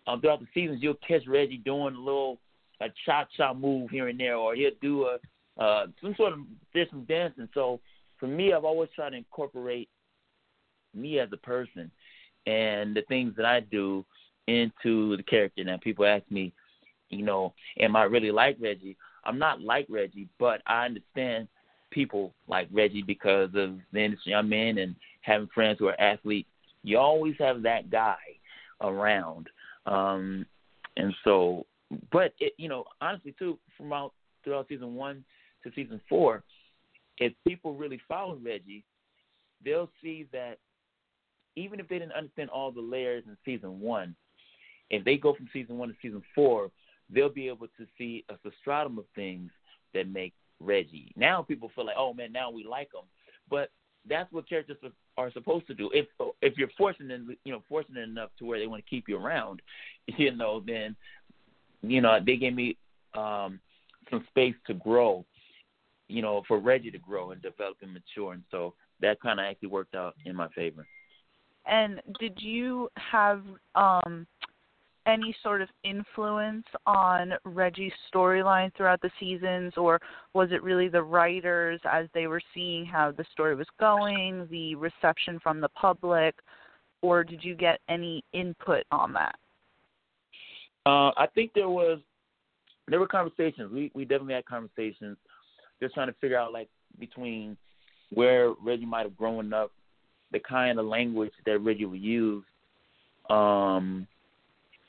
um, 0.07 0.21
throughout 0.21 0.39
the 0.39 0.47
seasons, 0.53 0.79
you'll 0.81 0.95
catch 1.07 1.27
Reggie 1.27 1.57
doing 1.57 1.95
a 1.95 1.99
little 1.99 2.39
a 2.81 2.87
cha 3.05 3.27
cha 3.35 3.53
move 3.53 3.89
here 3.89 4.07
and 4.07 4.19
there, 4.19 4.35
or 4.35 4.55
he'll 4.55 4.71
do 4.81 5.05
a 5.05 5.17
uh, 5.61 5.87
some 6.01 6.15
sort 6.15 6.33
of 6.33 6.39
there's 6.73 6.89
some 6.89 7.05
dancing. 7.05 7.49
So 7.53 7.79
for 8.17 8.27
me, 8.27 8.53
I've 8.53 8.65
always 8.65 8.89
tried 8.95 9.11
to 9.11 9.17
incorporate 9.17 9.89
me 10.93 11.19
as 11.19 11.29
a 11.31 11.37
person 11.37 11.91
and 12.45 12.95
the 12.95 13.03
things 13.03 13.33
that 13.37 13.45
I 13.45 13.59
do 13.59 14.05
into 14.47 15.15
the 15.17 15.23
character. 15.23 15.63
Now 15.63 15.77
people 15.77 16.05
ask 16.05 16.23
me, 16.29 16.53
you 17.11 17.23
know, 17.23 17.53
am 17.79 17.95
I 17.95 18.03
really 18.03 18.31
like 18.31 18.57
Reggie? 18.59 18.97
I'm 19.23 19.37
not 19.37 19.61
like 19.61 19.85
Reggie, 19.89 20.27
but 20.39 20.61
I 20.65 20.85
understand 20.85 21.47
people 21.91 22.33
like 22.47 22.67
Reggie 22.71 23.03
because 23.03 23.49
of 23.53 23.77
the 23.91 23.99
industry 23.99 24.33
I'm 24.33 24.51
in 24.53 24.79
and 24.79 24.95
having 25.21 25.49
friends 25.53 25.77
who 25.79 25.87
are 25.87 26.01
athletes. 26.01 26.49
You 26.83 26.97
always 26.97 27.35
have 27.37 27.61
that 27.63 27.91
guy 27.91 28.17
around, 28.81 29.47
um, 29.85 30.45
and 30.97 31.13
so. 31.23 31.65
But 32.11 32.33
it, 32.39 32.53
you 32.57 32.69
know, 32.69 32.85
honestly, 33.01 33.35
too, 33.37 33.59
from 33.77 33.91
out 33.91 34.13
throughout 34.43 34.67
season 34.69 34.95
one 34.95 35.23
to 35.63 35.71
season 35.75 35.99
four, 36.07 36.43
if 37.17 37.33
people 37.45 37.75
really 37.75 37.99
follow 38.07 38.39
Reggie, 38.43 38.85
they'll 39.63 39.91
see 40.01 40.25
that 40.31 40.57
even 41.55 41.79
if 41.79 41.87
they 41.87 41.99
didn't 41.99 42.13
understand 42.13 42.49
all 42.49 42.71
the 42.71 42.81
layers 42.81 43.25
in 43.27 43.37
season 43.45 43.79
one, 43.79 44.15
if 44.89 45.03
they 45.03 45.17
go 45.17 45.33
from 45.33 45.49
season 45.51 45.77
one 45.77 45.89
to 45.89 45.95
season 46.01 46.23
four, 46.33 46.71
they'll 47.13 47.29
be 47.29 47.47
able 47.47 47.67
to 47.67 47.85
see 47.97 48.23
a 48.29 48.35
substratum 48.43 48.97
of 48.97 49.05
things 49.15 49.51
that 49.93 50.07
make 50.07 50.33
Reggie. 50.59 51.11
Now 51.15 51.41
people 51.41 51.71
feel 51.75 51.85
like, 51.85 51.95
oh 51.97 52.13
man, 52.13 52.31
now 52.31 52.51
we 52.51 52.63
like 52.63 52.89
him, 52.93 53.05
but 53.49 53.69
that's 54.07 54.31
what 54.31 54.49
characters 54.49 54.77
are 55.17 55.31
supposed 55.31 55.67
to 55.67 55.73
do. 55.73 55.89
If 55.93 56.07
if 56.41 56.57
you're 56.57 56.69
fortunate, 56.77 57.21
you 57.43 57.51
know, 57.51 57.63
fortunate 57.67 58.07
enough 58.07 58.29
to 58.39 58.45
where 58.45 58.59
they 58.59 58.67
want 58.67 58.83
to 58.83 58.89
keep 58.89 59.07
you 59.07 59.17
around, 59.17 59.61
you 60.07 60.35
know, 60.35 60.63
then 60.65 60.95
you 61.81 62.01
know 62.01 62.19
they 62.23 62.37
gave 62.37 62.53
me 62.53 62.77
um, 63.15 63.59
some 64.09 64.25
space 64.29 64.55
to 64.67 64.73
grow, 64.73 65.25
you 66.07 66.21
know, 66.21 66.43
for 66.47 66.59
Reggie 66.59 66.91
to 66.91 66.99
grow 66.99 67.31
and 67.31 67.41
develop 67.41 67.77
and 67.81 67.93
mature, 67.93 68.33
and 68.33 68.43
so 68.51 68.73
that 69.01 69.19
kind 69.21 69.39
of 69.39 69.45
actually 69.45 69.69
worked 69.69 69.95
out 69.95 70.15
in 70.25 70.35
my 70.35 70.47
favor. 70.49 70.85
And 71.65 72.01
did 72.19 72.41
you 72.41 72.89
have 72.95 73.43
um 73.75 74.25
any 75.07 75.35
sort 75.41 75.61
of 75.61 75.69
influence 75.83 76.65
on 76.85 77.33
Reggie's 77.43 77.93
storyline 78.13 78.73
throughout 78.75 79.01
the 79.01 79.11
seasons, 79.19 79.73
or 79.77 79.99
was 80.33 80.49
it 80.51 80.63
really 80.63 80.87
the 80.87 81.01
writers 81.01 81.79
as 81.89 82.07
they 82.13 82.27
were 82.27 82.41
seeing 82.53 82.85
how 82.85 83.11
the 83.11 83.25
story 83.31 83.55
was 83.55 83.67
going, 83.79 84.47
the 84.51 84.75
reception 84.75 85.39
from 85.41 85.59
the 85.59 85.69
public, 85.69 86.35
or 87.01 87.23
did 87.23 87.43
you 87.43 87.55
get 87.55 87.79
any 87.89 88.23
input 88.33 88.83
on 88.91 89.13
that? 89.13 89.35
Uh, 90.85 91.11
I 91.17 91.27
think 91.33 91.51
there 91.53 91.69
was 91.69 91.99
there 92.87 92.99
were 92.99 93.07
conversations. 93.07 93.71
We 93.71 93.91
we 93.93 94.05
definitely 94.05 94.35
had 94.35 94.45
conversations, 94.45 95.17
just 95.81 95.93
trying 95.93 96.07
to 96.07 96.15
figure 96.19 96.37
out 96.37 96.53
like 96.53 96.69
between 96.99 97.57
where 98.13 98.53
Reggie 98.63 98.85
might 98.85 99.05
have 99.05 99.17
grown 99.17 99.53
up, 99.53 99.71
the 100.31 100.39
kind 100.39 100.79
of 100.79 100.85
language 100.85 101.31
that 101.45 101.59
Reggie 101.59 101.85
would 101.85 102.01
use. 102.01 102.43
Um, 103.29 104.07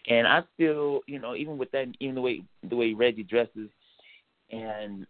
and 0.08 0.26
I 0.26 0.42
still, 0.54 1.00
you 1.06 1.18
know, 1.18 1.34
even 1.34 1.58
with 1.58 1.70
that, 1.72 1.86
even 2.00 2.14
the 2.14 2.20
way 2.20 2.42
the 2.68 2.76
way 2.76 2.92
Reggie 2.92 3.22
dresses, 3.22 3.68
and 4.50 5.06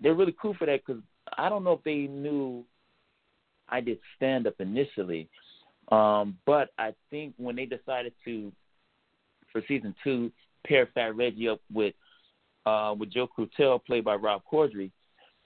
they're 0.00 0.14
really 0.14 0.34
cool 0.40 0.54
for 0.54 0.66
that 0.66 0.80
because 0.86 1.02
I 1.36 1.48
don't 1.48 1.64
know 1.64 1.72
if 1.72 1.84
they 1.84 2.06
knew 2.06 2.64
I 3.68 3.80
did 3.80 3.98
stand 4.16 4.46
up 4.46 4.54
initially, 4.60 5.28
um, 5.90 6.38
but 6.46 6.70
I 6.78 6.94
think 7.10 7.34
when 7.36 7.56
they 7.56 7.66
decided 7.66 8.12
to, 8.24 8.52
for 9.50 9.62
season 9.66 9.94
two, 10.04 10.30
pair 10.66 10.88
Fat 10.94 11.16
Reggie 11.16 11.48
up 11.48 11.60
with 11.72 11.94
uh, 12.66 12.94
with 12.96 13.10
Joe 13.12 13.28
Krutel, 13.28 13.84
played 13.84 14.04
by 14.04 14.14
Rob 14.14 14.42
Corddry, 14.50 14.90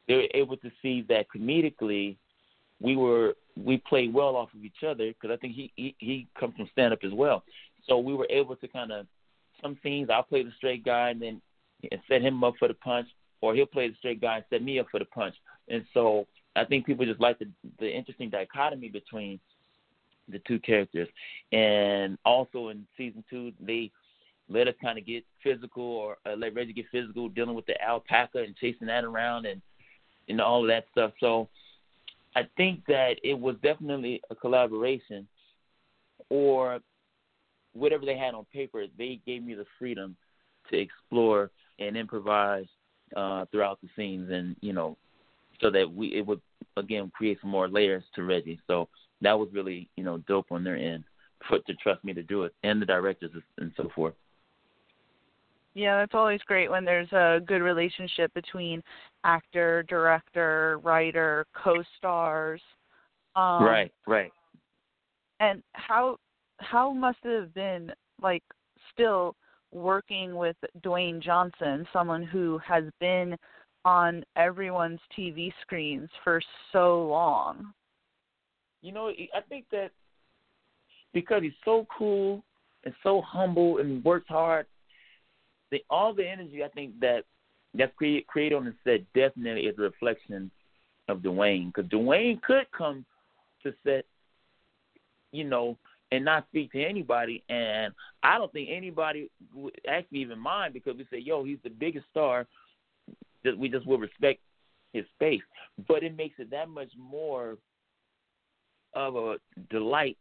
they 0.06 0.14
were 0.14 0.28
able 0.34 0.56
to 0.58 0.70
see 0.82 1.04
that 1.08 1.26
comedically 1.34 2.16
we 2.80 2.96
were 2.96 3.34
we 3.56 3.78
played 3.78 4.12
well 4.12 4.36
off 4.36 4.52
of 4.54 4.64
each 4.64 4.84
other 4.86 5.08
because 5.08 5.30
I 5.32 5.36
think 5.38 5.54
he 5.54 5.72
he, 5.76 5.94
he 5.98 6.28
comes 6.38 6.54
from 6.56 6.68
stand 6.72 6.92
up 6.92 7.00
as 7.04 7.12
well. 7.12 7.42
So 7.86 7.98
we 7.98 8.14
were 8.14 8.26
able 8.30 8.56
to 8.56 8.68
kind 8.68 8.92
of 8.92 9.06
some 9.62 9.78
scenes 9.82 10.10
I'll 10.10 10.22
play 10.22 10.42
the 10.42 10.52
straight 10.56 10.84
guy 10.84 11.10
and 11.10 11.22
then 11.22 11.40
and 11.90 12.00
set 12.08 12.22
him 12.22 12.42
up 12.42 12.54
for 12.58 12.68
the 12.68 12.74
punch, 12.74 13.06
or 13.40 13.54
he'll 13.54 13.66
play 13.66 13.88
the 13.88 13.94
straight 13.96 14.20
guy 14.20 14.36
and 14.36 14.44
set 14.50 14.62
me 14.62 14.78
up 14.78 14.86
for 14.90 14.98
the 14.98 15.04
punch. 15.06 15.34
And 15.68 15.84
so 15.94 16.26
I 16.56 16.64
think 16.64 16.86
people 16.86 17.06
just 17.06 17.20
like 17.20 17.38
the 17.38 17.48
the 17.78 17.90
interesting 17.90 18.30
dichotomy 18.30 18.88
between 18.88 19.38
the 20.28 20.40
two 20.40 20.58
characters. 20.58 21.08
And 21.52 22.18
also 22.24 22.68
in 22.68 22.86
season 22.96 23.22
two, 23.30 23.52
they 23.60 23.90
let 24.48 24.68
us 24.68 24.74
kind 24.82 24.98
of 24.98 25.06
get 25.06 25.24
physical, 25.42 25.82
or 25.82 26.16
uh, 26.26 26.36
let 26.36 26.54
Reggie 26.54 26.72
get 26.72 26.86
physical, 26.90 27.28
dealing 27.28 27.54
with 27.54 27.66
the 27.66 27.80
alpaca 27.82 28.38
and 28.38 28.56
chasing 28.56 28.86
that 28.86 29.04
around 29.04 29.46
and 29.46 29.60
and 30.28 30.40
all 30.40 30.62
of 30.62 30.68
that 30.68 30.86
stuff. 30.92 31.12
So 31.20 31.48
I 32.34 32.48
think 32.56 32.80
that 32.86 33.16
it 33.22 33.38
was 33.38 33.56
definitely 33.62 34.20
a 34.30 34.34
collaboration, 34.34 35.26
or 36.30 36.80
whatever 37.76 38.04
they 38.04 38.16
had 38.16 38.34
on 38.34 38.44
paper, 38.52 38.84
they 38.98 39.20
gave 39.26 39.42
me 39.42 39.54
the 39.54 39.66
freedom 39.78 40.16
to 40.70 40.78
explore 40.78 41.50
and 41.78 41.96
improvise 41.96 42.66
uh, 43.16 43.44
throughout 43.50 43.80
the 43.82 43.88
scenes, 43.96 44.30
and 44.30 44.56
you 44.60 44.72
know, 44.72 44.96
so 45.60 45.70
that 45.70 45.90
we 45.90 46.08
it 46.14 46.26
would 46.26 46.40
again 46.76 47.10
create 47.14 47.38
some 47.40 47.50
more 47.50 47.68
layers 47.68 48.02
to 48.14 48.22
Reggie. 48.24 48.60
So 48.66 48.88
that 49.20 49.38
was 49.38 49.48
really 49.52 49.88
you 49.96 50.04
know 50.04 50.18
dope 50.26 50.50
on 50.50 50.64
their 50.64 50.76
end 50.76 51.04
for 51.48 51.58
to 51.58 51.74
trust 51.74 52.04
me 52.04 52.12
to 52.14 52.22
do 52.22 52.44
it, 52.44 52.54
and 52.62 52.80
the 52.80 52.86
directors 52.86 53.30
and 53.58 53.72
so 53.76 53.90
forth. 53.94 54.14
Yeah, 55.74 55.98
that's 55.98 56.14
always 56.14 56.40
great 56.46 56.70
when 56.70 56.86
there's 56.86 57.12
a 57.12 57.38
good 57.46 57.60
relationship 57.60 58.32
between 58.32 58.82
actor, 59.24 59.84
director, 59.90 60.80
writer, 60.82 61.46
co-stars. 61.52 62.62
Um, 63.36 63.62
right, 63.62 63.92
right. 64.06 64.32
And 65.38 65.62
how 65.74 66.16
how 66.58 66.92
must 66.92 67.18
it 67.24 67.40
have 67.40 67.54
been 67.54 67.92
like 68.20 68.42
still 68.92 69.36
working 69.72 70.36
with 70.36 70.56
Dwayne 70.82 71.22
Johnson, 71.22 71.86
someone 71.92 72.22
who 72.22 72.58
has 72.66 72.84
been 73.00 73.36
on 73.84 74.24
everyone's 74.36 75.00
TV 75.16 75.52
screens 75.62 76.08
for 76.24 76.40
so 76.72 77.06
long? 77.06 77.72
You 78.82 78.92
know, 78.92 79.08
I 79.08 79.40
think 79.48 79.66
that 79.72 79.90
because 81.12 81.42
he's 81.42 81.52
so 81.64 81.86
cool 81.96 82.44
and 82.84 82.94
so 83.02 83.20
humble 83.20 83.78
and 83.78 84.04
works 84.04 84.28
hard, 84.28 84.66
the, 85.70 85.82
all 85.90 86.14
the 86.14 86.28
energy 86.28 86.62
I 86.62 86.68
think 86.68 86.98
that 87.00 87.24
that's 87.74 87.92
created, 87.96 88.26
created 88.26 88.56
on 88.56 88.64
the 88.64 88.74
set 88.84 89.00
definitely 89.14 89.62
is 89.62 89.78
a 89.78 89.82
reflection 89.82 90.50
of 91.08 91.18
Dwayne 91.18 91.72
because 91.74 91.90
Dwayne 91.90 92.40
could 92.42 92.66
come 92.76 93.04
to 93.62 93.72
set, 93.84 94.04
you 95.32 95.44
know, 95.44 95.76
and 96.12 96.24
not 96.24 96.46
speak 96.48 96.72
to 96.72 96.82
anybody. 96.82 97.42
And 97.48 97.92
I 98.22 98.38
don't 98.38 98.52
think 98.52 98.68
anybody 98.70 99.30
would 99.54 99.74
actually 99.88 100.20
even 100.20 100.38
mind 100.38 100.74
because 100.74 100.96
we 100.96 101.06
say, 101.10 101.18
yo, 101.18 101.44
he's 101.44 101.58
the 101.64 101.70
biggest 101.70 102.06
star. 102.10 102.46
We 103.58 103.68
just 103.68 103.86
will 103.86 103.98
respect 103.98 104.40
his 104.92 105.04
space. 105.14 105.42
But 105.86 106.02
it 106.02 106.16
makes 106.16 106.38
it 106.38 106.50
that 106.50 106.68
much 106.68 106.90
more 106.98 107.56
of 108.94 109.16
a 109.16 109.36
delight 109.70 110.18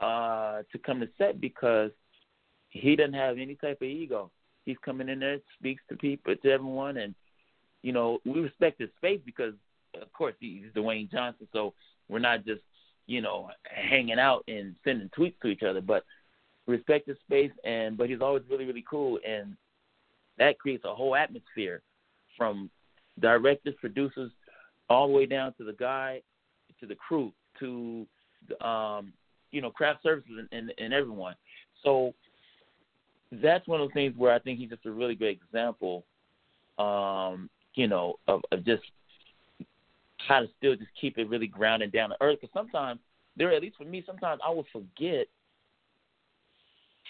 uh, 0.00 0.62
to 0.70 0.78
come 0.84 1.00
to 1.00 1.08
set 1.18 1.40
because 1.40 1.90
he 2.70 2.96
doesn't 2.96 3.14
have 3.14 3.38
any 3.38 3.54
type 3.56 3.82
of 3.82 3.88
ego. 3.88 4.30
He's 4.64 4.76
coming 4.84 5.08
in 5.08 5.20
there, 5.20 5.38
speaks 5.58 5.82
to 5.88 5.96
people, 5.96 6.34
to 6.36 6.50
everyone, 6.50 6.96
and 6.98 7.14
you 7.82 7.92
know 7.92 8.20
we 8.24 8.40
respect 8.40 8.80
his 8.80 8.90
space 8.96 9.20
because, 9.26 9.54
of 10.00 10.12
course, 10.12 10.34
he's 10.38 10.66
Dwayne 10.74 11.10
Johnson. 11.10 11.48
So 11.52 11.74
we're 12.08 12.20
not 12.20 12.46
just 12.46 12.60
you 13.12 13.20
know 13.20 13.50
hanging 13.64 14.18
out 14.18 14.42
and 14.48 14.74
sending 14.84 15.10
tweets 15.10 15.38
to 15.42 15.48
each 15.48 15.62
other, 15.62 15.82
but 15.82 16.04
respect 16.66 17.08
his 17.08 17.18
space. 17.26 17.52
And 17.64 17.96
but 17.98 18.08
he's 18.08 18.22
always 18.22 18.42
really 18.50 18.64
really 18.64 18.84
cool, 18.88 19.18
and 19.28 19.54
that 20.38 20.58
creates 20.58 20.84
a 20.86 20.94
whole 20.94 21.14
atmosphere 21.14 21.82
from 22.38 22.70
directors, 23.20 23.74
producers, 23.80 24.32
all 24.88 25.08
the 25.08 25.12
way 25.12 25.26
down 25.26 25.52
to 25.58 25.64
the 25.64 25.74
guy, 25.74 26.22
to 26.80 26.86
the 26.86 26.94
crew, 26.94 27.32
to 27.60 28.06
um, 28.62 29.12
you 29.50 29.60
know 29.60 29.70
craft 29.70 30.02
services 30.02 30.32
and, 30.38 30.48
and, 30.52 30.72
and 30.78 30.94
everyone. 30.94 31.34
So 31.84 32.14
that's 33.42 33.68
one 33.68 33.82
of 33.82 33.88
the 33.88 33.94
things 33.94 34.14
where 34.16 34.32
I 34.32 34.38
think 34.38 34.58
he's 34.58 34.70
just 34.70 34.86
a 34.86 34.90
really 34.90 35.14
great 35.14 35.38
example, 35.44 36.04
um, 36.78 37.50
you 37.74 37.88
know, 37.88 38.14
of, 38.26 38.40
of 38.52 38.64
just 38.64 38.82
how 40.26 40.40
to 40.40 40.48
still 40.58 40.76
just 40.76 40.90
keep 41.00 41.18
it 41.18 41.28
really 41.28 41.46
grounded 41.46 41.92
down 41.92 42.10
to 42.10 42.16
earth. 42.20 42.38
Because 42.40 42.52
sometimes 42.54 43.00
there, 43.36 43.52
at 43.52 43.62
least 43.62 43.76
for 43.76 43.84
me, 43.84 44.02
sometimes 44.06 44.40
I 44.44 44.50
will 44.50 44.66
forget 44.72 45.26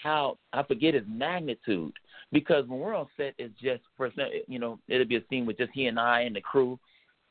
how 0.01 0.37
I 0.51 0.63
forget 0.63 0.93
his 0.93 1.03
magnitude 1.07 1.93
because 2.31 2.67
when 2.67 2.79
we're 2.79 2.95
on 2.95 3.07
set, 3.15 3.35
it's 3.37 3.53
just 3.61 3.83
for 3.95 4.11
you 4.47 4.59
know 4.59 4.79
it'll 4.87 5.07
be 5.07 5.17
a 5.17 5.23
scene 5.29 5.45
with 5.45 5.57
just 5.57 5.71
he 5.73 5.87
and 5.87 5.99
I 5.99 6.21
and 6.21 6.35
the 6.35 6.41
crew, 6.41 6.79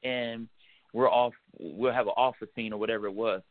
and 0.05 0.49
we're 0.93 1.11
off. 1.11 1.35
We'll 1.59 1.93
have 1.93 2.07
an 2.07 2.15
office 2.17 2.49
scene 2.55 2.73
or 2.73 2.79
whatever 2.79 3.07
it 3.07 3.15
was, 3.15 3.43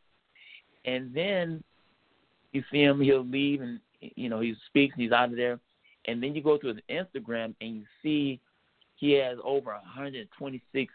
and 0.84 1.14
then 1.14 1.62
you 2.52 2.64
see 2.70 2.82
him. 2.82 3.00
He'll 3.00 3.24
leave 3.24 3.60
and 3.60 3.80
you 4.16 4.28
know, 4.28 4.40
he 4.40 4.54
speaks, 4.66 4.94
he's 4.96 5.12
out 5.12 5.30
of 5.30 5.36
there, 5.36 5.58
and 6.06 6.22
then 6.22 6.34
you 6.34 6.42
go 6.42 6.58
to 6.58 6.68
his 6.68 6.78
Instagram 6.90 7.54
and 7.60 7.76
you 7.76 7.84
see 8.02 8.40
he 8.96 9.12
has 9.12 9.38
over 9.44 9.72
126 9.72 10.92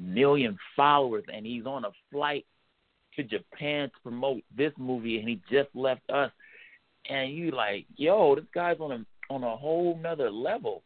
million 0.00 0.58
followers, 0.74 1.24
and 1.32 1.44
he's 1.44 1.66
on 1.66 1.84
a 1.84 1.90
flight 2.10 2.46
to 3.16 3.22
Japan 3.22 3.88
to 3.88 4.00
promote 4.02 4.42
this 4.56 4.72
movie, 4.78 5.18
and 5.18 5.28
he 5.28 5.40
just 5.50 5.68
left 5.74 6.08
us, 6.10 6.30
and 7.08 7.32
you 7.32 7.50
like, 7.50 7.86
yo, 7.96 8.34
this 8.34 8.44
guy's 8.54 8.78
on 8.80 8.92
a 8.92 9.32
on 9.32 9.44
a 9.44 9.56
whole 9.56 9.96
nother 10.02 10.30
level, 10.30 10.82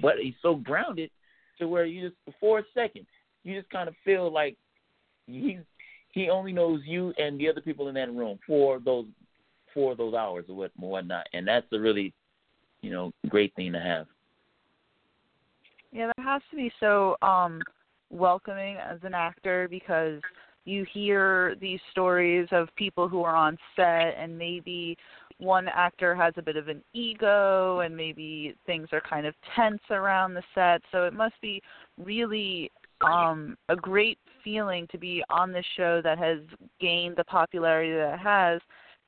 but 0.00 0.14
he's 0.22 0.34
so 0.42 0.54
grounded 0.54 1.10
to 1.58 1.66
where 1.66 1.84
you 1.84 2.08
just 2.08 2.38
for 2.38 2.60
a 2.60 2.62
second 2.72 3.04
you 3.48 3.58
just 3.58 3.70
kind 3.70 3.88
of 3.88 3.94
feel 4.04 4.32
like 4.32 4.56
he's 5.26 5.58
he 6.12 6.30
only 6.30 6.52
knows 6.52 6.80
you 6.84 7.12
and 7.18 7.38
the 7.38 7.48
other 7.48 7.60
people 7.60 7.88
in 7.88 7.94
that 7.94 8.12
room 8.12 8.38
for 8.46 8.80
those 8.80 9.06
for 9.74 9.94
those 9.94 10.14
hours 10.14 10.44
or 10.48 10.56
what 10.56 10.70
whatnot, 10.76 11.26
and 11.32 11.46
that's 11.46 11.66
a 11.72 11.78
really, 11.78 12.12
you 12.80 12.90
know, 12.90 13.12
great 13.28 13.54
thing 13.54 13.72
to 13.72 13.80
have. 13.80 14.06
Yeah, 15.92 16.06
that 16.06 16.24
has 16.24 16.42
to 16.50 16.56
be 16.56 16.70
so 16.80 17.16
um 17.22 17.60
welcoming 18.10 18.76
as 18.76 18.98
an 19.02 19.14
actor 19.14 19.68
because 19.70 20.20
you 20.64 20.84
hear 20.92 21.54
these 21.60 21.80
stories 21.90 22.46
of 22.52 22.68
people 22.76 23.08
who 23.08 23.22
are 23.22 23.34
on 23.34 23.56
set 23.74 24.14
and 24.18 24.36
maybe 24.36 24.96
one 25.38 25.68
actor 25.68 26.14
has 26.14 26.34
a 26.36 26.42
bit 26.42 26.56
of 26.56 26.68
an 26.68 26.82
ego 26.92 27.80
and 27.80 27.96
maybe 27.96 28.54
things 28.66 28.88
are 28.92 29.00
kind 29.08 29.24
of 29.24 29.34
tense 29.54 29.80
around 29.90 30.34
the 30.34 30.42
set 30.54 30.82
so 30.90 31.04
it 31.04 31.12
must 31.12 31.34
be 31.40 31.62
really 31.96 32.70
um 33.00 33.56
a 33.68 33.76
great 33.76 34.18
feeling 34.42 34.86
to 34.90 34.98
be 34.98 35.22
on 35.30 35.52
this 35.52 35.64
show 35.76 36.02
that 36.02 36.18
has 36.18 36.38
gained 36.80 37.16
the 37.16 37.24
popularity 37.24 37.92
that 37.92 38.14
it 38.14 38.18
has 38.18 38.60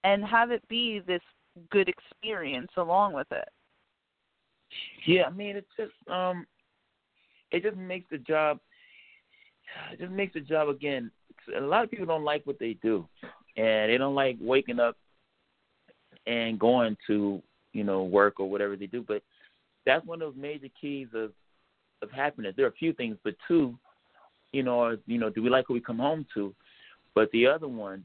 and 0.05 0.25
have 0.25 0.51
it 0.51 0.67
be 0.69 1.01
this 1.07 1.23
good 1.71 1.89
experience 1.89 2.71
along 2.77 3.13
with 3.13 3.27
it. 3.31 3.49
Yeah, 5.07 5.25
I 5.25 5.31
mean, 5.31 5.57
it's 5.57 5.67
just 5.77 5.93
um, 6.09 6.47
it 7.51 7.63
just 7.63 7.77
makes 7.77 8.09
the 8.11 8.19
job, 8.19 8.61
it 9.93 10.01
just 10.01 10.13
makes 10.13 10.35
the 10.35 10.41
job 10.41 10.69
again. 10.69 11.11
A 11.57 11.61
lot 11.61 11.85
of 11.85 11.91
people 11.91 12.07
don't 12.07 12.25
like 12.25 12.45
what 12.45 12.59
they 12.59 12.75
do, 12.75 13.07
and 13.57 13.91
they 13.91 13.97
don't 13.99 14.15
like 14.15 14.37
waking 14.41 14.81
up 14.81 14.97
and 16.27 16.59
going 16.59 16.97
to 17.07 17.43
you 17.73 17.85
know 17.85 18.05
work 18.05 18.41
or 18.41 18.51
whatever 18.51 18.77
they 18.77 18.87
do. 18.87 19.05
But 19.07 19.23
that's 19.87 20.05
one 20.07 20.21
of 20.21 20.33
those 20.33 20.41
major 20.41 20.69
keys 20.81 21.09
of 21.15 21.33
of 22.03 22.11
happiness. 22.11 22.55
There 22.57 22.67
are 22.67 22.71
a 22.71 22.73
few 22.73 22.93
things, 22.93 23.17
but 23.25 23.35
two, 23.47 23.79
you 24.53 24.63
know, 24.63 24.81
are, 24.81 24.97
you 25.07 25.19
know, 25.19 25.31
do 25.31 25.43
we 25.43 25.51
like 25.51 25.69
what 25.69 25.75
we 25.75 25.81
come 25.81 25.99
home 25.99 26.27
to? 26.35 26.55
But 27.15 27.31
the 27.33 27.47
other 27.47 27.69
one 27.69 28.05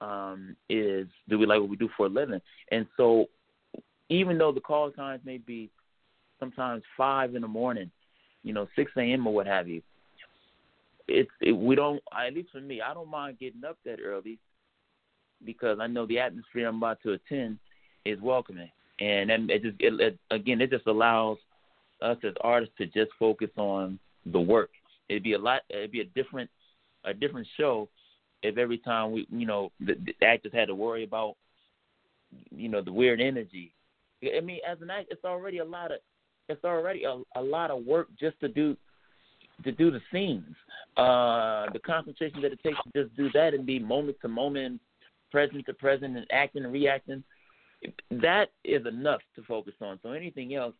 um, 0.00 0.56
is 0.68 1.06
do 1.28 1.38
we 1.38 1.46
like 1.46 1.60
what 1.60 1.68
we 1.68 1.76
do 1.76 1.88
for 1.96 2.06
a 2.06 2.08
living? 2.08 2.40
And 2.70 2.86
so, 2.96 3.26
even 4.08 4.38
though 4.38 4.52
the 4.52 4.60
call 4.60 4.90
times 4.90 5.22
may 5.24 5.38
be 5.38 5.70
sometimes 6.38 6.82
five 6.96 7.34
in 7.34 7.42
the 7.42 7.48
morning, 7.48 7.90
you 8.42 8.52
know, 8.52 8.66
six 8.74 8.90
a.m. 8.96 9.26
or 9.26 9.34
what 9.34 9.46
have 9.46 9.68
you, 9.68 9.82
it's 11.10 11.30
it, 11.40 11.52
we 11.52 11.74
don't. 11.74 12.02
At 12.16 12.34
least 12.34 12.50
for 12.52 12.60
me, 12.60 12.80
I 12.80 12.94
don't 12.94 13.10
mind 13.10 13.38
getting 13.38 13.64
up 13.64 13.78
that 13.84 13.98
early 14.04 14.38
because 15.44 15.78
I 15.80 15.86
know 15.86 16.06
the 16.06 16.18
atmosphere 16.18 16.68
I'm 16.68 16.76
about 16.76 16.98
to 17.02 17.12
attend 17.12 17.58
is 18.04 18.20
welcoming, 18.20 18.70
and 19.00 19.30
then 19.30 19.48
it 19.50 19.62
just 19.62 19.76
it, 19.80 20.00
it, 20.00 20.18
again 20.30 20.60
it 20.60 20.70
just 20.70 20.86
allows 20.86 21.38
us 22.02 22.16
as 22.24 22.34
artists 22.40 22.74
to 22.78 22.86
just 22.86 23.10
focus 23.18 23.50
on 23.56 23.98
the 24.26 24.40
work. 24.40 24.70
It'd 25.08 25.22
be 25.22 25.34
a 25.34 25.38
lot. 25.38 25.62
It'd 25.70 25.92
be 25.92 26.00
a 26.00 26.04
different 26.04 26.50
a 27.04 27.14
different 27.14 27.46
show 27.56 27.88
if 28.42 28.56
every 28.58 28.78
time 28.78 29.12
we, 29.12 29.26
you 29.30 29.46
know, 29.46 29.70
the, 29.80 29.94
the 29.94 30.26
actors 30.26 30.52
had 30.54 30.68
to 30.68 30.74
worry 30.74 31.04
about, 31.04 31.36
you 32.50 32.68
know, 32.68 32.82
the 32.82 32.92
weird 32.92 33.20
energy. 33.20 33.74
I 34.24 34.40
mean, 34.40 34.60
as 34.68 34.80
an 34.80 34.90
actor, 34.90 35.12
it's 35.12 35.24
already 35.24 35.58
a 35.58 35.64
lot 35.64 35.92
of, 35.92 35.98
it's 36.48 36.64
already 36.64 37.04
a, 37.04 37.20
a 37.36 37.42
lot 37.42 37.70
of 37.70 37.84
work 37.84 38.08
just 38.18 38.38
to 38.40 38.48
do, 38.48 38.76
to 39.64 39.72
do 39.72 39.90
the 39.90 40.00
scenes. 40.12 40.54
Uh, 40.96 41.66
the 41.72 41.78
concentration 41.84 42.42
that 42.42 42.52
it 42.52 42.62
takes 42.62 42.78
to 42.84 43.04
just 43.04 43.16
do 43.16 43.30
that 43.32 43.54
and 43.54 43.64
be 43.64 43.78
moment 43.78 44.16
to 44.20 44.28
moment, 44.28 44.80
present 45.30 45.64
to 45.66 45.74
present, 45.74 46.16
and 46.16 46.26
acting 46.32 46.64
and 46.64 46.72
reacting. 46.72 47.22
That 48.10 48.48
is 48.64 48.84
enough 48.86 49.20
to 49.36 49.42
focus 49.42 49.74
on. 49.80 49.98
So 50.02 50.12
anything 50.12 50.54
else 50.54 50.74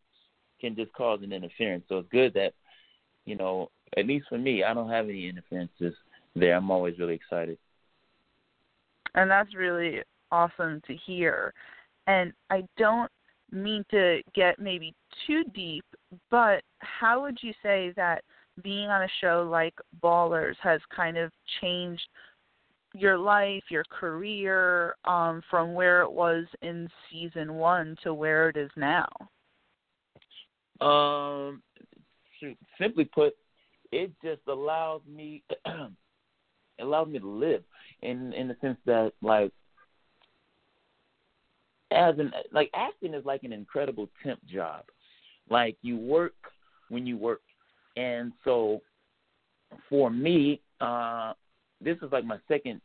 can 0.61 0.77
just 0.77 0.93
cause 0.93 1.21
an 1.23 1.33
interference. 1.33 1.85
So 1.89 1.99
it's 1.99 2.09
good 2.11 2.35
that, 2.35 2.53
you 3.25 3.37
know, 3.37 3.71
at 3.97 4.07
least 4.07 4.27
for 4.29 4.39
me, 4.39 4.63
I 4.63 4.75
don't 4.75 4.91
have 4.91 5.09
any 5.09 5.29
interferences 5.29 5.95
there. 6.37 6.57
I'm 6.57 6.71
always 6.71 6.99
really 6.99 7.15
excited. 7.15 7.59
And 9.15 9.31
that's 9.31 9.55
really 9.55 10.01
awesome 10.31 10.83
to 10.87 10.95
hear. 11.07 11.53
And 12.07 12.33
I 12.51 12.65
don't 12.77 13.11
mean 13.51 13.85
to 13.91 14.21
get 14.35 14.59
maybe 14.59 14.95
too 15.27 15.43
deep, 15.55 15.85
but 16.31 16.63
how 16.79 17.23
would 17.23 17.39
you 17.41 17.53
say 17.63 17.93
that 17.97 18.23
being 18.63 18.89
on 18.89 19.03
a 19.03 19.09
show 19.21 19.49
like 19.51 19.75
Ballers 20.03 20.57
has 20.63 20.81
kind 20.95 21.17
of 21.17 21.33
changed 21.61 22.03
your 22.95 23.17
life, 23.19 23.63
your 23.71 23.85
career, 23.85 24.97
um, 25.05 25.43
from 25.49 25.75
where 25.75 26.03
it 26.03 26.11
was 26.11 26.45
in 26.63 26.89
season 27.11 27.55
one 27.55 27.97
to 28.03 28.13
where 28.13 28.49
it 28.49 28.57
is 28.57 28.71
now? 28.77 29.09
Um, 30.81 31.63
simply 32.79 33.05
put, 33.05 33.35
it 33.93 34.13
just 34.23 34.41
allows 34.49 35.03
me 35.09 35.43
allows 36.81 37.09
me 37.09 37.19
to 37.19 37.29
live 37.29 37.63
in 38.03 38.33
in 38.33 38.49
the 38.49 38.57
sense 38.61 38.79
that 38.87 39.13
like 39.21 39.53
as 41.91 42.19
an 42.19 42.33
like 42.53 42.71
acting 42.75 43.15
is 43.15 43.25
like 43.25 43.43
an 43.43 43.53
incredible 43.53 44.09
temp 44.23 44.45
job. 44.47 44.85
Like 45.49 45.77
you 45.83 45.97
work 45.97 46.35
when 46.89 47.07
you 47.07 47.17
work. 47.17 47.43
And 47.97 48.33
so 48.45 48.83
for 49.89 50.11
me, 50.11 50.61
uh 50.81 51.35
this 51.83 51.97
is 52.03 52.13
like 52.13 52.25
my 52.25 52.39
second 52.47 52.81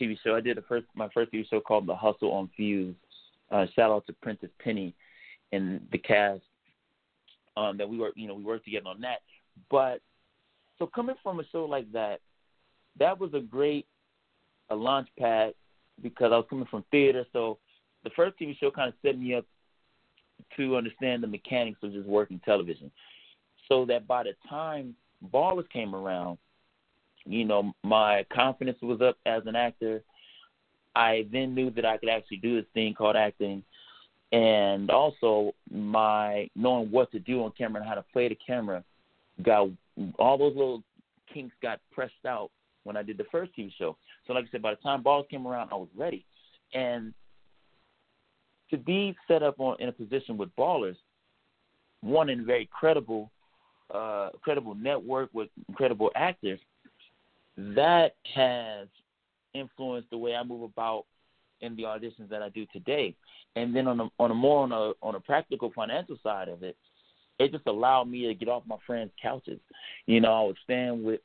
TV 0.00 0.16
show. 0.24 0.34
I 0.34 0.40
did 0.40 0.56
the 0.56 0.62
first 0.62 0.86
my 0.94 1.08
first 1.12 1.32
TV 1.32 1.48
show 1.48 1.60
called 1.60 1.86
The 1.86 1.94
Hustle 1.94 2.32
on 2.32 2.50
Fuse. 2.56 2.94
Uh 3.50 3.66
shout 3.74 3.90
out 3.90 4.06
to 4.06 4.12
Princess 4.14 4.50
Penny 4.62 4.94
and 5.52 5.80
the 5.92 5.98
cast 5.98 6.42
um 7.56 7.76
that 7.76 7.88
we 7.88 7.98
were 7.98 8.12
you 8.14 8.28
know, 8.28 8.34
we 8.34 8.44
worked 8.44 8.64
together 8.64 8.88
on 8.88 9.00
that. 9.00 9.20
But 9.70 10.00
so 10.78 10.86
coming 10.86 11.16
from 11.22 11.40
a 11.40 11.44
show 11.52 11.64
like 11.64 11.90
that 11.92 12.20
that 12.98 13.18
was 13.18 13.34
a 13.34 13.40
great 13.40 13.86
a 14.70 14.74
launch 14.74 15.08
pad 15.18 15.54
because 16.02 16.32
I 16.32 16.36
was 16.36 16.46
coming 16.48 16.66
from 16.70 16.84
theater. 16.90 17.24
So 17.32 17.58
the 18.04 18.10
first 18.10 18.38
TV 18.38 18.58
show 18.58 18.70
kind 18.70 18.88
of 18.88 18.94
set 19.02 19.18
me 19.18 19.34
up 19.34 19.44
to 20.56 20.76
understand 20.76 21.22
the 21.22 21.26
mechanics 21.26 21.78
of 21.82 21.92
just 21.92 22.06
working 22.08 22.40
television. 22.44 22.90
So 23.70 23.84
that 23.86 24.06
by 24.06 24.24
the 24.24 24.34
time 24.48 24.94
Ballers 25.32 25.68
came 25.70 25.94
around, 25.94 26.38
you 27.24 27.44
know, 27.44 27.72
my 27.84 28.26
confidence 28.32 28.78
was 28.82 29.00
up 29.00 29.16
as 29.26 29.42
an 29.46 29.54
actor. 29.54 30.02
I 30.96 31.26
then 31.32 31.54
knew 31.54 31.70
that 31.70 31.84
I 31.84 31.96
could 31.96 32.08
actually 32.08 32.38
do 32.38 32.56
this 32.56 32.68
thing 32.74 32.94
called 32.94 33.14
acting, 33.14 33.62
and 34.32 34.90
also 34.90 35.52
my 35.70 36.50
knowing 36.56 36.90
what 36.90 37.12
to 37.12 37.20
do 37.20 37.44
on 37.44 37.52
camera 37.56 37.80
and 37.80 37.88
how 37.88 37.94
to 37.94 38.04
play 38.12 38.28
the 38.28 38.38
camera 38.44 38.82
got 39.42 39.68
all 40.18 40.38
those 40.38 40.56
little 40.56 40.82
kinks 41.32 41.54
got 41.62 41.80
pressed 41.92 42.26
out 42.26 42.50
when 42.84 42.96
I 42.96 43.02
did 43.02 43.18
the 43.18 43.26
first 43.30 43.52
TV 43.56 43.70
show. 43.78 43.96
So, 44.26 44.32
like 44.32 44.46
I 44.46 44.48
said, 44.50 44.62
by 44.62 44.70
the 44.70 44.80
time 44.80 45.02
Balls 45.02 45.26
came 45.30 45.46
around, 45.46 45.70
I 45.72 45.76
was 45.76 45.88
ready, 45.96 46.24
and 46.74 47.14
to 48.70 48.76
be 48.76 49.16
set 49.28 49.42
up 49.42 49.60
on 49.60 49.76
in 49.80 49.88
a 49.88 49.92
position 49.92 50.36
with 50.36 50.48
Ballers, 50.56 50.96
one 52.00 52.30
in 52.30 52.40
a 52.40 52.44
very 52.44 52.68
credible, 52.72 53.30
uh, 53.92 54.30
credible 54.42 54.74
network 54.74 55.30
with 55.32 55.48
incredible 55.68 56.10
actors, 56.14 56.60
that 57.56 58.14
has 58.34 58.88
influenced 59.54 60.10
the 60.10 60.18
way 60.18 60.34
I 60.34 60.42
move 60.42 60.62
about 60.62 61.04
in 61.60 61.76
the 61.76 61.82
auditions 61.82 62.28
that 62.30 62.42
I 62.42 62.48
do 62.48 62.66
today. 62.72 63.14
And 63.56 63.74
then 63.74 63.86
on 63.86 64.00
a 64.00 64.08
on 64.18 64.30
a 64.30 64.34
more 64.34 64.62
on 64.62 64.72
a 64.72 64.92
on 65.02 65.14
a 65.14 65.20
practical 65.20 65.72
financial 65.74 66.16
side 66.22 66.48
of 66.48 66.62
it, 66.62 66.76
it 67.38 67.52
just 67.52 67.66
allowed 67.66 68.04
me 68.04 68.26
to 68.26 68.34
get 68.34 68.48
off 68.48 68.62
my 68.66 68.76
friends' 68.86 69.10
couches. 69.20 69.60
You 70.06 70.20
know, 70.20 70.32
I 70.32 70.46
would 70.46 70.58
stand 70.64 71.04
with 71.04 71.20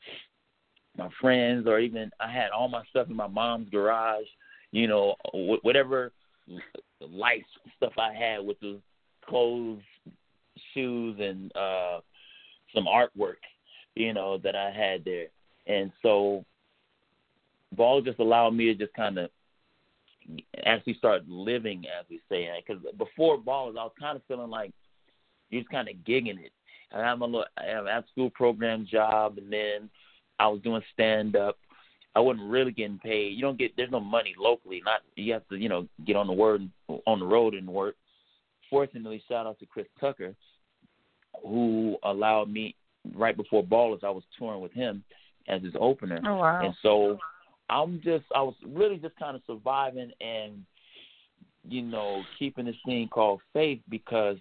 my 0.98 1.10
friends, 1.22 1.68
or 1.68 1.80
even 1.80 2.10
I 2.20 2.32
had 2.32 2.50
all 2.52 2.68
my 2.68 2.84
stuff 2.90 3.10
in 3.10 3.16
my 3.16 3.28
mom's 3.28 3.70
garage. 3.70 4.26
You 4.72 4.88
know, 4.88 5.16
whatever 5.34 6.12
life 7.00 7.44
stuff 7.78 7.94
I 7.98 8.14
had 8.14 8.46
with 8.46 8.60
the 8.60 8.80
clothes, 9.28 9.82
shoes, 10.74 11.18
and 11.20 11.56
uh 11.56 12.00
some 12.76 12.86
artwork. 12.86 13.38
You 13.96 14.14
know 14.14 14.38
that 14.40 14.56
I 14.56 14.72
had 14.72 15.06
there, 15.06 15.28
and 15.68 15.92
so 16.02 16.44
ball 17.72 18.02
just 18.02 18.20
allowed 18.20 18.52
me 18.52 18.66
to 18.66 18.76
just 18.76 18.94
kind 18.94 19.18
of 19.18 19.30
actually 20.66 20.96
start 20.96 21.28
living, 21.28 21.86
as 22.00 22.06
we 22.10 22.20
say. 22.30 22.50
Because 22.66 22.84
before 22.98 23.38
ballers, 23.38 23.78
I 23.78 23.84
was 23.84 23.94
kind 24.00 24.16
of 24.16 24.24
feeling 24.28 24.50
like 24.50 24.74
you're 25.50 25.62
just 25.62 25.72
kind 25.72 25.88
of 25.88 25.96
gigging 26.08 26.44
it. 26.44 26.52
I 26.94 27.00
have 27.00 27.22
a 27.22 27.26
little 27.26 27.46
I 27.58 27.66
have 27.66 27.86
a 27.86 28.04
school 28.12 28.30
program 28.30 28.88
job, 28.90 29.38
and 29.38 29.52
then 29.52 29.90
I 30.40 30.48
was 30.48 30.62
doing 30.62 30.82
stand 30.94 31.36
up. 31.36 31.58
I 32.16 32.20
wasn't 32.20 32.50
really 32.50 32.72
getting 32.72 33.00
paid. 33.00 33.36
You 33.36 33.42
don't 33.42 33.58
get 33.58 33.76
there's 33.76 33.92
no 33.92 34.00
money 34.00 34.34
locally. 34.38 34.82
Not 34.86 35.02
you 35.16 35.34
have 35.34 35.48
to 35.50 35.58
you 35.58 35.70
know 35.70 35.88
get 36.06 36.16
on 36.16 36.28
the 36.28 36.34
word 36.34 36.70
on 37.06 37.20
the 37.20 37.26
road 37.26 37.54
and 37.54 37.68
work. 37.68 37.96
Fortunately, 38.70 39.22
shout 39.28 39.46
out 39.46 39.60
to 39.60 39.66
Chris 39.66 39.86
Tucker, 40.00 40.34
who 41.44 41.98
allowed 42.04 42.50
me 42.50 42.76
right 43.14 43.36
before 43.36 43.64
Ballers. 43.64 44.04
I 44.04 44.10
was 44.10 44.24
touring 44.38 44.62
with 44.62 44.74
him 44.74 45.04
as 45.48 45.62
his 45.62 45.74
opener. 45.80 46.20
Oh 46.26 46.36
wow! 46.36 46.62
And 46.64 46.74
so 46.82 47.18
I'm 47.70 48.02
just 48.04 48.26
I 48.36 48.42
was 48.42 48.56
really 48.68 48.98
just 48.98 49.16
kind 49.18 49.36
of 49.36 49.42
surviving 49.48 50.12
and 50.22 50.64
you 51.68 51.82
know 51.82 52.22
keeping 52.38 52.66
this 52.66 52.76
thing 52.86 53.08
called 53.08 53.42
faith 53.54 53.82
because 53.90 54.38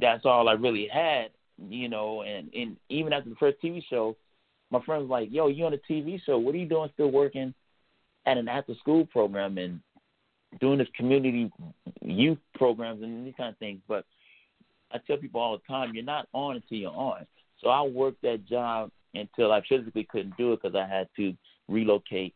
that's 0.00 0.24
all 0.24 0.48
I 0.48 0.52
really 0.52 0.88
had, 0.92 1.30
you 1.68 1.88
know. 1.88 2.22
And 2.22 2.50
and 2.54 2.76
even 2.88 3.12
after 3.12 3.30
the 3.30 3.36
first 3.36 3.58
TV 3.62 3.82
show, 3.88 4.16
my 4.70 4.82
friend 4.82 5.02
was 5.02 5.10
like, 5.10 5.28
"Yo, 5.30 5.48
you 5.48 5.64
on 5.64 5.74
a 5.74 5.92
TV 5.92 6.20
show? 6.24 6.38
What 6.38 6.54
are 6.54 6.58
you 6.58 6.68
doing? 6.68 6.90
Still 6.94 7.10
working 7.10 7.54
at 8.26 8.38
an 8.38 8.48
after 8.48 8.74
school 8.76 9.06
program 9.06 9.58
and 9.58 9.80
doing 10.60 10.78
this 10.78 10.88
community 10.96 11.50
youth 12.02 12.38
programs 12.54 13.02
and 13.02 13.26
these 13.26 13.34
kind 13.36 13.50
of 13.50 13.58
things?" 13.58 13.80
But 13.88 14.04
I 14.92 14.98
tell 15.06 15.16
people 15.16 15.40
all 15.40 15.58
the 15.58 15.72
time, 15.72 15.94
you're 15.94 16.04
not 16.04 16.28
on 16.32 16.56
until 16.56 16.78
you're 16.78 16.90
on. 16.90 17.26
So 17.62 17.68
I 17.68 17.82
worked 17.82 18.22
that 18.22 18.46
job 18.46 18.90
until 19.14 19.52
I 19.52 19.62
physically 19.68 20.06
couldn't 20.10 20.36
do 20.36 20.52
it 20.52 20.62
because 20.62 20.76
I 20.76 20.86
had 20.86 21.08
to 21.16 21.34
relocate 21.68 22.34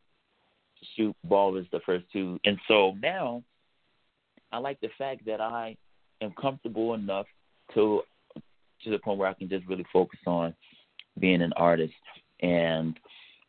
to 0.78 0.86
shoot 0.96 1.16
ballers 1.28 1.70
the 1.70 1.80
first 1.86 2.06
two. 2.12 2.38
And 2.44 2.58
so 2.66 2.96
now 3.00 3.42
I 4.52 4.58
like 4.58 4.80
the 4.80 4.90
fact 4.98 5.24
that 5.26 5.40
I 5.40 5.76
am 6.20 6.32
comfortable 6.40 6.94
enough 6.94 7.26
to 7.74 8.02
to 8.84 8.90
the 8.90 8.98
point 8.98 9.18
where 9.18 9.28
I 9.28 9.34
can 9.34 9.48
just 9.48 9.66
really 9.66 9.84
focus 9.92 10.18
on 10.26 10.54
being 11.18 11.42
an 11.42 11.52
artist 11.56 11.92
and 12.40 12.98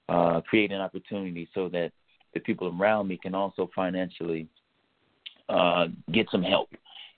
uh, 0.10 0.42
create 0.42 0.74
an 0.74 0.82
opportunity 0.82 1.48
so 1.54 1.70
that 1.70 1.92
the 2.34 2.42
people 2.42 2.76
around 2.78 3.08
me 3.08 3.18
can 3.18 3.34
also 3.34 3.70
financially 3.74 4.48
uh, 5.48 5.88
get 6.12 6.28
some 6.32 6.44
help, 6.44 6.70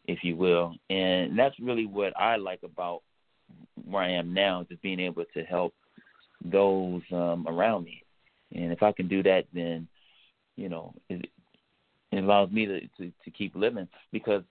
if 0.05 0.23
you 0.23 0.35
will. 0.35 0.75
And 0.89 1.37
that's 1.37 1.59
really 1.59 1.85
what 1.85 2.17
I 2.17 2.35
like 2.35 2.61
about 2.63 3.01
where 3.85 4.03
I 4.03 4.11
am 4.11 4.33
now, 4.33 4.65
just 4.69 4.81
being 4.81 4.99
able 4.99 5.25
to 5.33 5.43
help 5.43 5.73
those 6.43 7.01
um, 7.11 7.45
around 7.47 7.85
me. 7.85 8.03
And 8.53 8.71
if 8.71 8.83
I 8.83 8.91
can 8.91 9.07
do 9.07 9.23
that, 9.23 9.45
then 9.53 9.87
you 10.55 10.69
know 10.69 10.93
it, 11.09 11.25
it 12.11 12.23
allows 12.23 12.51
me 12.51 12.65
to, 12.65 12.79
to 12.81 13.11
to 13.23 13.31
keep 13.31 13.55
living. 13.55 13.87
Because 14.11 14.43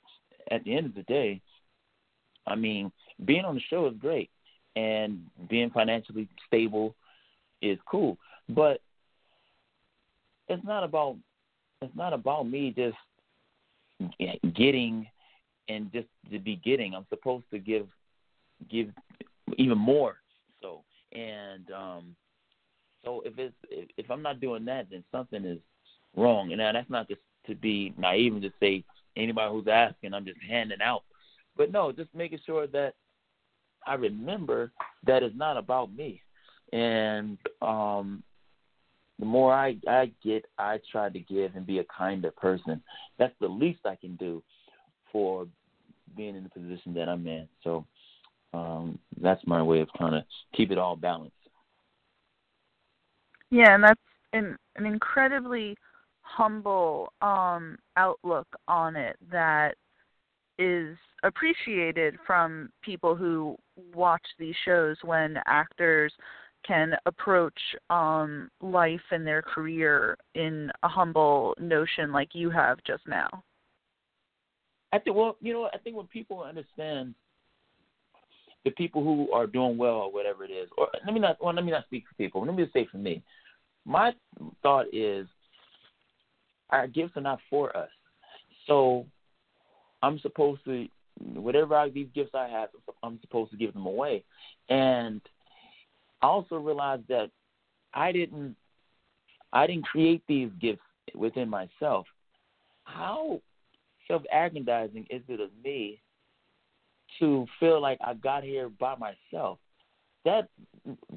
at 0.51 0.65
the 0.65 0.77
end 0.77 0.87
of 0.87 0.95
the 0.95 1.03
day, 1.03 1.41
I 2.47 2.57
mean, 2.57 2.91
being 3.25 3.45
on 3.45 3.55
the 3.55 3.61
show 3.71 3.87
is 3.87 3.95
great, 3.99 4.31
and 4.75 5.25
being 5.49 5.71
financially 5.71 6.29
stable 6.47 6.97
is 7.61 7.79
cool. 7.87 8.19
But 8.49 8.81
it's 10.49 10.65
not 10.65 10.83
about 10.83 11.17
it's 11.81 11.97
not 11.97 12.12
about 12.12 12.49
me 12.49 12.75
just 12.77 12.97
getting 14.55 15.07
and 15.68 15.92
just 15.92 16.09
to 16.31 16.38
be 16.38 16.57
getting. 16.57 16.94
I'm 16.94 17.07
supposed 17.09 17.44
to 17.53 17.59
give 17.59 17.87
give 18.70 18.88
even 19.59 19.79
more. 19.79 20.16
So 20.61 20.83
and 21.12 21.70
um 21.70 22.16
so 23.05 23.22
if 23.25 23.38
it's 23.38 23.55
if, 23.70 24.11
I'm 24.11 24.22
not 24.22 24.40
doing 24.40 24.64
that, 24.66 24.87
then 24.90 25.05
something 25.11 25.44
is 25.44 25.59
wrong. 26.16 26.53
And 26.53 26.59
now 26.59 26.72
that's 26.72 26.90
not 26.90 27.09
just 27.09 27.20
to 27.46 27.55
be 27.55 27.92
naive 27.98 28.33
and 28.35 28.42
just 28.42 28.55
say 28.61 28.85
anybody 29.16 29.53
who's 29.53 29.66
asking, 29.68 30.14
I'm 30.14 30.25
just 30.25 30.38
handing 30.48 30.81
out. 30.83 31.03
But 31.57 31.72
no, 31.72 31.92
just 31.92 32.14
making 32.14 32.38
sure 32.46 32.66
that 32.68 32.94
I 33.87 33.94
remember 33.94 34.70
that 35.07 35.22
it's 35.22 35.37
not 35.37 35.57
about 35.57 35.94
me. 35.94 36.22
And 36.72 37.38
um 37.61 38.22
the 39.18 39.27
more 39.27 39.53
I 39.53 39.77
I 39.88 40.11
get, 40.25 40.44
I 40.59 40.81
try 40.90 41.11
to 41.11 41.20
give 41.20 41.55
and 41.55 41.66
be 41.66 41.79
a 41.79 41.85
kinder 41.85 42.31
person. 42.31 42.83
That's 43.18 43.35
the 43.40 43.48
least 43.48 43.81
I 43.85 43.96
can 43.96 44.16
do 44.16 44.42
for 45.12 45.46
being 46.16 46.37
in 46.37 46.42
the 46.42 46.51
position 46.51 46.94
that 46.94 47.09
I'm 47.09 47.27
in. 47.27 47.48
So 47.62 47.85
um 48.55 48.98
that's 49.20 49.46
my 49.46 49.62
way 49.62 49.81
of 49.81 49.88
trying 49.94 50.12
to 50.12 50.25
keep 50.55 50.70
it 50.70 50.79
all 50.79 50.96
balanced. 50.96 51.37
Yeah, 53.51 53.75
and 53.75 53.85
that's 53.85 54.01
an 54.33 54.57
an 54.77 54.87
incredibly 54.87 55.77
humble 56.22 57.12
um 57.20 57.77
outlook 57.96 58.46
on 58.68 58.96
it 58.96 59.16
that 59.31 59.75
is 60.59 60.96
appreciated 61.22 62.16
from 62.27 62.70
people 62.83 63.14
who 63.14 63.57
watch 63.94 64.25
these 64.38 64.55
shows 64.64 64.96
when 65.03 65.38
actors 65.46 66.12
can 66.66 66.94
approach 67.07 67.59
um 67.90 68.48
life 68.61 69.01
and 69.11 69.27
their 69.27 69.42
career 69.42 70.16
in 70.35 70.70
a 70.83 70.88
humble 70.88 71.55
notion 71.59 72.12
like 72.12 72.31
you 72.35 72.51
have 72.51 72.79
just 72.87 73.07
now. 73.07 73.29
I 74.92 74.98
think 74.98 75.16
well, 75.16 75.37
you 75.40 75.52
know, 75.52 75.68
I 75.72 75.78
think 75.78 75.96
when 75.96 76.07
people 76.07 76.42
understand 76.42 77.14
the 78.64 78.70
people 78.72 79.02
who 79.02 79.33
are 79.33 79.46
doing 79.46 79.76
well 79.76 79.94
or 79.94 80.12
whatever 80.12 80.44
it 80.44 80.50
is, 80.50 80.68
or 80.76 80.88
let 81.05 81.12
me 81.12 81.20
not 81.20 81.37
well, 81.42 81.55
let 81.55 81.64
me 81.64 81.72
not 81.72 81.85
speak 81.85 82.05
for 82.09 82.14
people. 82.14 82.44
Let 82.44 82.55
me 82.55 82.62
just 82.62 82.74
say 82.74 82.87
for 82.90 82.98
me 82.98 83.22
my 83.85 84.12
thought 84.62 84.87
is 84.92 85.26
our 86.70 86.87
gifts 86.87 87.16
are 87.16 87.22
not 87.22 87.40
for 87.50 87.76
us. 87.76 87.90
So 88.66 89.07
I'm 90.02 90.18
supposed 90.20 90.64
to 90.64 90.87
whatever 91.35 91.76
I, 91.76 91.90
these 91.90 92.09
gifts 92.14 92.35
I 92.35 92.48
have, 92.48 92.70
I'm 93.02 93.18
supposed 93.20 93.50
to 93.50 93.57
give 93.57 93.74
them 93.74 93.87
away. 93.87 94.24
And 94.68 95.20
I 96.22 96.26
also 96.26 96.57
realized 96.57 97.07
that 97.09 97.31
I 97.94 98.12
didn't 98.12 98.57
I 99.52 99.66
didn't 99.66 99.85
create 99.85 100.22
these 100.26 100.50
gifts 100.61 100.81
within 101.14 101.48
myself. 101.48 102.07
How 102.85 103.40
self 104.12 104.22
aggrandizing 104.33 105.07
is 105.09 105.22
it 105.29 105.40
of 105.40 105.48
me 105.64 106.01
to 107.18 107.46
feel 107.59 107.81
like 107.81 107.98
I 108.05 108.14
got 108.14 108.44
here 108.44 108.68
by 108.68 108.94
myself? 108.96 109.59
That 110.25 110.48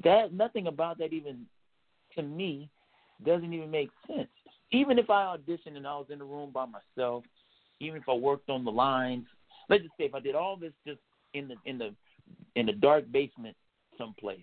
that 0.02 0.32
nothing 0.32 0.66
about 0.66 0.98
that 0.98 1.12
even 1.12 1.44
to 2.14 2.22
me 2.22 2.70
doesn't 3.24 3.52
even 3.52 3.70
make 3.70 3.90
sense. 4.06 4.28
Even 4.72 4.98
if 4.98 5.10
I 5.10 5.36
auditioned 5.36 5.76
and 5.76 5.86
I 5.86 5.96
was 5.96 6.06
in 6.10 6.18
the 6.18 6.24
room 6.24 6.50
by 6.52 6.64
myself, 6.66 7.24
even 7.80 8.00
if 8.00 8.08
I 8.08 8.14
worked 8.14 8.48
on 8.48 8.64
the 8.64 8.72
lines, 8.72 9.26
let's 9.68 9.82
just 9.82 9.94
say 9.98 10.04
if 10.04 10.14
I 10.14 10.20
did 10.20 10.34
all 10.34 10.56
this 10.56 10.72
just 10.86 11.00
in 11.34 11.48
the 11.48 11.56
in 11.66 11.78
the 11.78 11.94
in 12.54 12.66
the 12.66 12.72
dark 12.72 13.04
basement 13.12 13.56
someplace, 13.98 14.40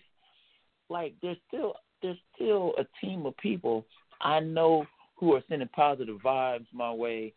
like 0.89 1.15
there's 1.21 1.37
still 1.47 1.73
there's 2.01 2.17
still 2.35 2.73
a 2.77 2.85
team 3.03 3.25
of 3.25 3.35
people 3.37 3.85
I 4.21 4.39
know 4.39 4.85
who 5.15 5.33
are 5.33 5.43
sending 5.49 5.67
positive 5.69 6.17
vibes 6.23 6.67
my 6.71 6.91
way, 6.91 7.33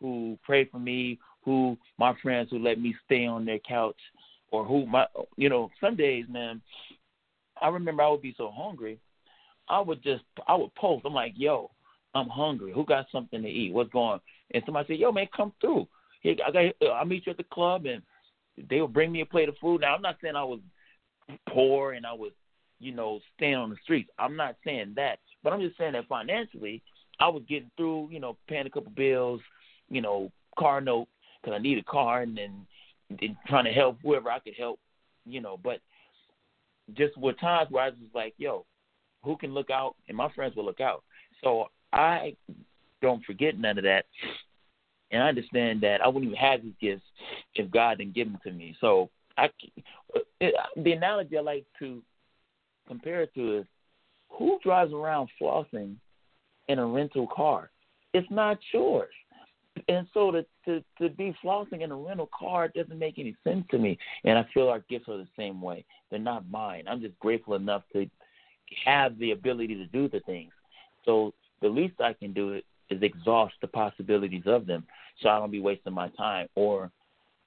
who 0.00 0.38
pray 0.42 0.64
for 0.64 0.78
me, 0.78 1.18
who 1.44 1.76
my 1.98 2.14
friends 2.22 2.48
who 2.50 2.58
let 2.58 2.80
me 2.80 2.94
stay 3.06 3.26
on 3.26 3.44
their 3.44 3.58
couch, 3.60 3.98
or 4.50 4.64
who 4.64 4.86
my 4.86 5.06
you 5.36 5.48
know 5.48 5.70
some 5.80 5.96
days, 5.96 6.24
man, 6.28 6.60
I 7.60 7.68
remember 7.68 8.02
I 8.02 8.08
would 8.08 8.22
be 8.22 8.34
so 8.36 8.50
hungry 8.54 8.98
I 9.70 9.80
would 9.80 10.02
just 10.02 10.24
I 10.46 10.56
would 10.56 10.74
post. 10.74 11.06
I'm 11.06 11.14
like, 11.14 11.34
yo, 11.36 11.70
I'm 12.14 12.28
hungry. 12.28 12.72
Who 12.72 12.84
got 12.84 13.06
something 13.10 13.40
to 13.40 13.48
eat? 13.48 13.72
What's 13.72 13.90
going? 13.90 14.14
On? 14.14 14.20
And 14.52 14.62
somebody 14.66 14.88
said, 14.88 14.98
yo, 14.98 15.12
man, 15.12 15.28
come 15.34 15.52
through. 15.60 15.86
Hey, 16.22 16.36
I 16.46 16.50
got 16.50 16.90
I'll 16.92 17.06
meet 17.06 17.24
you 17.24 17.30
at 17.30 17.36
the 17.36 17.44
club, 17.44 17.86
and 17.86 18.02
they 18.68 18.80
would 18.80 18.92
bring 18.92 19.12
me 19.12 19.20
a 19.20 19.26
plate 19.26 19.48
of 19.48 19.56
food. 19.58 19.82
Now 19.82 19.94
I'm 19.94 20.02
not 20.02 20.16
saying 20.20 20.36
I 20.36 20.44
was 20.44 20.60
poor 21.48 21.92
and 21.92 22.04
I 22.04 22.12
was, 22.12 22.32
you 22.80 22.92
know, 22.92 23.20
staying 23.36 23.54
on 23.54 23.70
the 23.70 23.76
streets. 23.84 24.10
I'm 24.18 24.36
not 24.36 24.56
saying 24.64 24.94
that, 24.96 25.20
but 25.44 25.52
I'm 25.52 25.60
just 25.60 25.78
saying 25.78 25.92
that 25.92 26.08
financially, 26.08 26.82
I 27.20 27.28
was 27.28 27.42
getting 27.48 27.70
through, 27.76 28.08
you 28.10 28.18
know, 28.18 28.36
paying 28.48 28.66
a 28.66 28.70
couple 28.70 28.90
bills, 28.90 29.40
you 29.90 30.00
know, 30.00 30.30
car 30.58 30.80
note 30.80 31.08
because 31.40 31.56
I 31.56 31.62
need 31.62 31.78
a 31.78 31.82
car, 31.82 32.22
and 32.22 32.36
then 32.36 33.36
trying 33.46 33.64
to 33.64 33.72
help 33.72 33.98
whoever 34.02 34.30
I 34.30 34.38
could 34.38 34.54
help, 34.58 34.78
you 35.26 35.40
know. 35.40 35.58
But 35.62 35.80
just 36.94 37.16
with 37.16 37.38
times 37.40 37.70
where 37.70 37.84
I 37.84 37.88
was 37.90 37.96
like, 38.14 38.34
yo, 38.38 38.64
who 39.22 39.36
can 39.36 39.52
look 39.52 39.70
out, 39.70 39.96
and 40.08 40.16
my 40.16 40.30
friends 40.32 40.56
will 40.56 40.64
look 40.64 40.80
out. 40.80 41.02
So 41.42 41.66
I 41.92 42.36
don't 43.02 43.24
forget 43.24 43.58
none 43.58 43.78
of 43.78 43.84
that, 43.84 44.06
and 45.10 45.22
I 45.22 45.28
understand 45.28 45.80
that 45.82 46.00
I 46.02 46.08
wouldn't 46.08 46.26
even 46.26 46.36
have 46.36 46.62
these 46.62 46.74
gifts 46.80 47.04
if 47.54 47.70
God 47.70 47.98
didn't 47.98 48.14
give 48.14 48.28
them 48.28 48.40
to 48.44 48.52
me. 48.52 48.76
So 48.80 49.10
I, 49.36 49.48
the 50.40 50.92
analogy 50.92 51.38
I 51.38 51.40
like 51.40 51.66
to 51.78 52.02
compare 52.86 53.22
it 53.22 53.34
to 53.34 53.58
is, 53.58 53.66
who 54.28 54.58
drives 54.62 54.92
around 54.92 55.28
flossing 55.40 55.96
in 56.68 56.78
a 56.78 56.86
rental 56.86 57.26
car? 57.26 57.70
It's 58.14 58.30
not 58.30 58.58
yours. 58.72 59.12
And 59.88 60.06
so 60.12 60.30
to, 60.30 60.44
to 60.66 60.82
to 60.98 61.08
be 61.08 61.34
flossing 61.44 61.82
in 61.82 61.90
a 61.90 61.96
rental 61.96 62.28
car 62.36 62.68
doesn't 62.68 62.98
make 62.98 63.18
any 63.18 63.36
sense 63.44 63.64
to 63.70 63.78
me. 63.78 63.98
And 64.24 64.38
I 64.38 64.46
feel 64.52 64.68
our 64.68 64.84
gifts 64.88 65.08
are 65.08 65.16
the 65.16 65.28
same 65.36 65.60
way. 65.60 65.84
They're 66.10 66.18
not 66.18 66.50
mine. 66.50 66.84
I'm 66.88 67.00
just 67.00 67.18
grateful 67.20 67.54
enough 67.54 67.82
to 67.92 68.08
have 68.84 69.18
the 69.18 69.32
ability 69.32 69.76
to 69.76 69.86
do 69.86 70.08
the 70.08 70.20
things. 70.20 70.52
So 71.04 71.32
the 71.62 71.68
least 71.68 72.00
I 72.00 72.12
can 72.12 72.32
do 72.32 72.60
is 72.90 73.02
exhaust 73.02 73.54
the 73.60 73.68
possibilities 73.68 74.42
of 74.46 74.66
them, 74.66 74.84
so 75.20 75.28
I 75.28 75.38
don't 75.38 75.50
be 75.50 75.60
wasting 75.60 75.92
my 75.92 76.08
time 76.10 76.48
or 76.56 76.90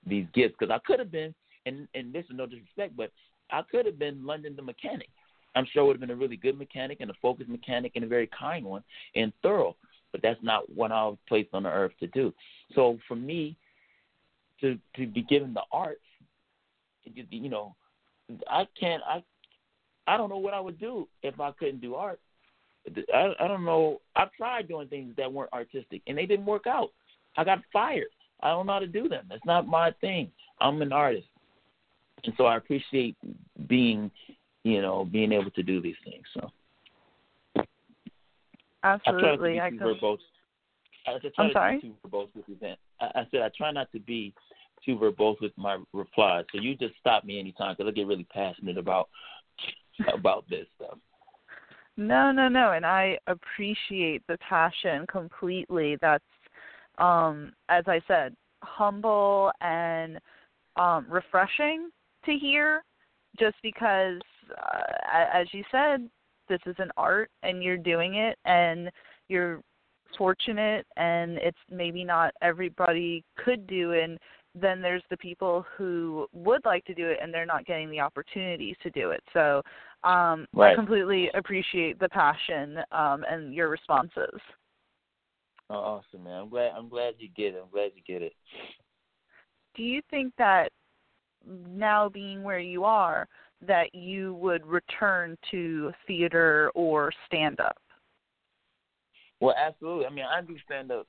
these 0.06 0.26
gifts. 0.34 0.56
Because 0.58 0.74
I 0.74 0.80
could 0.86 1.00
have 1.00 1.12
been, 1.12 1.34
and 1.66 1.88
and 1.94 2.14
this 2.14 2.26
is 2.26 2.32
no 2.36 2.46
disrespect, 2.46 2.96
but 2.96 3.12
I 3.52 3.62
could 3.70 3.86
have 3.86 4.00
been 4.00 4.26
London 4.26 4.56
the 4.56 4.62
mechanic. 4.62 5.10
I'm 5.56 5.68
sure 5.72 5.86
would 5.86 5.94
have 5.94 6.02
been 6.02 6.10
a 6.10 6.16
really 6.16 6.38
good 6.38 6.58
mechanic 6.58 7.00
and 7.02 7.12
a 7.12 7.16
focused 7.22 7.50
mechanic 7.50 7.92
and 7.96 8.04
a 8.04 8.08
very 8.08 8.30
kind 8.38 8.66
one 8.66 8.84
and 9.16 9.32
thorough. 9.44 9.76
But 10.14 10.22
that's 10.22 10.42
not 10.42 10.72
what 10.74 10.94
I 10.94 11.04
was 11.04 11.18
placed 11.28 11.50
on 11.54 11.64
the 11.64 11.70
earth 11.70 11.92
to 12.00 12.08
do. 12.08 12.34
So 12.76 12.98
for 13.08 13.16
me, 13.16 13.58
to 14.62 14.80
to 14.96 15.08
be 15.08 15.24
given 15.24 15.54
the 15.54 15.64
arts, 15.72 16.00
you 17.04 17.50
know, 17.50 17.76
I 18.48 18.66
can't. 18.80 19.04
I 19.06 19.24
I 20.08 20.16
don't 20.16 20.30
know 20.30 20.38
what 20.38 20.54
I 20.54 20.60
would 20.60 20.80
do 20.80 21.08
if 21.24 21.40
I 21.40 21.52
couldn't 21.52 21.82
do 21.82 21.96
art. 21.96 22.20
I, 23.14 23.34
I 23.40 23.48
don't 23.48 23.66
know. 23.66 24.02
I've 24.16 24.32
tried 24.34 24.68
doing 24.68 24.88
things 24.88 25.14
that 25.18 25.32
weren't 25.32 25.54
artistic, 25.54 26.02
and 26.08 26.18
they 26.18 26.26
didn't 26.26 26.46
work 26.46 26.68
out. 26.68 26.92
I 27.36 27.44
got 27.44 27.60
fired. 27.72 28.08
I 28.42 28.50
don't 28.50 28.68
know 28.68 28.74
how 28.74 28.80
to 28.80 28.88
do 28.88 29.10
them. 29.10 29.26
That's 29.30 29.46
not 29.46 29.68
my 29.68 29.92
thing. 30.00 30.32
I'm 30.62 30.82
an 30.82 30.94
artist, 30.94 31.28
and 32.24 32.34
so 32.38 32.46
I 32.46 32.58
appreciate 32.58 33.18
being, 33.68 34.12
you 34.64 34.82
know, 34.82 35.06
being 35.12 35.32
able 35.32 35.52
to 35.52 35.64
do 35.64 35.82
these 35.82 35.96
things. 36.04 36.24
So. 36.34 36.52
Absolutely, 38.84 39.60
I, 39.60 39.68
I 39.68 39.70
could. 39.72 39.80
Verbose. 39.80 40.18
I 41.06 41.20
try 41.20 41.32
I'm 41.38 41.48
to 41.48 41.54
sorry. 41.54 41.76
Be 41.78 41.82
too 41.82 41.94
verbose 42.06 42.30
with 42.36 42.50
event. 42.50 42.80
I, 43.00 43.06
I 43.16 43.28
said 43.32 43.42
I 43.42 43.50
try 43.56 43.72
not 43.72 43.92
to 43.92 44.00
be 44.00 44.34
too 44.86 44.98
verbose 44.98 45.40
with 45.42 45.52
my 45.58 45.78
replies. 45.94 46.46
So 46.52 46.62
you 46.62 46.76
just 46.76 46.94
stop 47.00 47.24
me 47.24 47.40
anytime 47.40 47.76
because 47.78 47.90
I 47.90 47.94
get 47.94 48.08
really 48.08 48.28
passionate 48.32 48.78
about 48.78 49.10
about 50.14 50.46
this 50.50 50.66
stuff. 50.76 50.98
No, 51.96 52.32
no, 52.32 52.48
no, 52.48 52.72
and 52.72 52.86
I 52.86 53.20
appreciate 53.28 54.24
the 54.28 54.38
passion 54.38 55.06
completely. 55.08 55.98
That's 56.02 56.24
um 56.98 57.54
as 57.70 57.84
I 57.88 58.02
said, 58.08 58.36
humble 58.64 59.52
and 59.62 60.20
um 60.76 61.06
refreshing 61.10 61.90
to 62.26 62.34
hear 62.34 62.84
just 63.40 63.56
because 63.64 64.22
uh, 64.52 65.26
as 65.34 65.48
you 65.52 65.64
said, 65.72 66.10
this 66.50 66.60
is 66.66 66.76
an 66.80 66.92
art 66.98 67.30
and 67.44 67.64
you're 67.64 67.78
doing 67.78 68.16
it 68.16 68.38
and 68.46 68.90
you're 69.28 69.62
fortunate 70.18 70.86
and 70.96 71.38
it's 71.38 71.58
maybe 71.72 72.04
not 72.04 72.34
everybody 72.42 73.24
could 73.38 73.66
do 73.68 73.94
and 73.94 74.20
then 74.56 74.82
there's 74.82 75.04
the 75.10 75.18
people 75.18 75.66
who 75.76 76.28
would 76.32 76.64
like 76.66 76.86
to 76.86 76.94
do 76.94 77.08
it 77.08 77.18
and 77.22 77.34
they're 77.34 77.46
not 77.46 77.66
getting 77.66 77.90
the 77.90 78.00
opportunities 78.00 78.76
to 78.84 78.90
do 78.92 79.12
it. 79.12 79.24
So 79.34 79.62
um 80.04 80.46
right. 80.54 80.74
I 80.74 80.76
completely 80.76 81.30
appreciate 81.34 82.00
the 82.00 82.10
passion 82.10 82.78
um 82.92 83.26
and 83.30 83.54
your 83.54 83.70
responses. 83.70 84.40
Oh, 85.70 85.76
awesome, 85.76 86.26
man! 86.26 86.42
I'm 86.42 86.50
glad. 86.50 86.74
I'm 86.78 86.90
glad 86.90 87.16
you 87.18 87.30
get 87.36 87.56
it. 87.56 87.64
I'm 87.64 87.72
glad 87.72 87.92
you 87.96 88.04
get 88.06 88.22
it. 88.22 88.34
Do 89.76 89.82
you 89.82 90.02
think 90.12 90.34
that 90.38 90.70
now 91.68 92.10
being 92.10 92.44
where 92.44 92.60
you 92.60 92.84
are, 92.84 93.28
that 93.68 93.94
you 93.94 94.36
would 94.36 94.66
return 94.66 95.38
to 95.52 95.92
theater 96.08 96.72
or 96.76 97.12
stand 97.28 97.60
up? 97.60 97.78
Well, 99.40 99.56
absolutely. 99.58 100.06
I 100.06 100.10
mean, 100.10 100.26
I 100.26 100.42
do 100.42 100.56
stand 100.66 100.92
up 100.92 101.08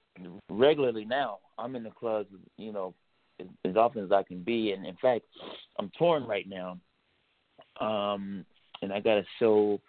regularly 0.49 1.05
now. 1.05 1.39
I'm 1.59 1.77
in 1.77 1.85
the 1.85 1.91
clubs, 1.91 2.29
you 2.57 2.73
know, 2.73 2.95
as, 3.41 3.47
as 3.65 3.77
often 3.77 4.05
as 4.05 4.13
I 4.13 4.23
can 4.23 4.43
be, 4.43 4.73
and 4.73 4.85
in 4.85 4.97
fact, 4.97 5.25
I'm 5.79 5.91
touring 5.97 6.27
right 6.27 6.47
now. 6.49 6.79
Um, 7.81 8.45
and 8.83 8.93
I 8.93 9.01
got 9.01 9.19
a 9.19 9.25
show, 9.39 9.81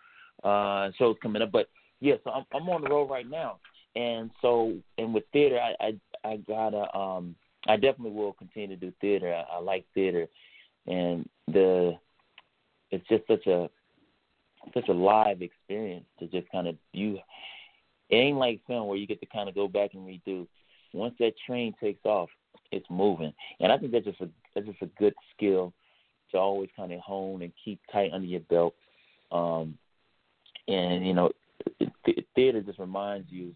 uh, 0.44 0.90
shows 0.98 1.16
coming 1.22 1.42
up. 1.42 1.52
But 1.52 1.70
yeah, 2.02 2.16
so 2.24 2.32
I'm, 2.32 2.46
I'm 2.54 2.70
on 2.70 2.82
the 2.82 2.90
road 2.90 3.10
right 3.10 3.30
now, 3.30 3.58
and 3.96 4.30
so 4.42 4.74
and 4.98 5.14
with 5.14 5.24
theater, 5.34 5.60
I 5.60 5.86
I, 6.24 6.30
I 6.30 6.38
gotta 6.38 6.96
um, 6.96 7.36
I 7.68 7.76
definitely 7.76 8.12
will 8.12 8.34
continue 8.34 8.68
to 8.68 8.76
do 8.76 8.94
theater. 9.02 9.34
I, 9.34 9.58
I 9.58 9.60
like 9.60 9.86
theater, 9.94 10.28
and 10.88 11.28
the 11.48 11.94
it's 12.96 13.08
just 13.08 13.28
such 13.28 13.48
a 13.48 13.70
such 14.74 14.88
a 14.90 14.94
live 14.94 15.42
experience 15.42 16.06
to 16.20 16.28
just 16.28 16.50
kind 16.52 16.68
of 16.68 16.76
you. 16.94 17.20
It 18.10 18.16
ain't 18.16 18.38
like 18.38 18.62
film 18.68 18.88
where 18.88 18.98
you 18.98 19.08
get 19.08 19.20
to 19.20 19.26
kind 19.26 19.50
of 19.50 19.56
go 19.56 19.68
back 19.68 19.92
and 19.94 20.08
redo. 20.08 20.48
Once 20.94 21.16
that 21.20 21.34
train 21.46 21.74
takes 21.82 22.06
off, 22.06 22.30
it's 22.72 22.86
moving, 22.90 23.34
and 23.60 23.72
I 23.72 23.78
think 23.78 23.92
that's 23.92 24.06
just 24.06 24.22
a 24.22 24.30
that's 24.54 24.68
just 24.68 24.82
a 24.82 24.90
good 24.98 25.14
skill 25.36 25.74
to 26.32 26.38
always 26.38 26.70
kind 26.76 26.92
of 26.92 27.00
hone 27.00 27.42
and 27.42 27.52
keep 27.64 27.80
tight 27.92 28.12
under 28.14 28.28
your 28.28 28.40
belt. 28.42 28.74
Um, 29.32 29.78
and 30.68 31.06
you 31.06 31.14
know, 31.14 31.32
th- 32.06 32.26
theater 32.36 32.62
just 32.62 32.80
reminds 32.80 33.32
you 33.32 33.54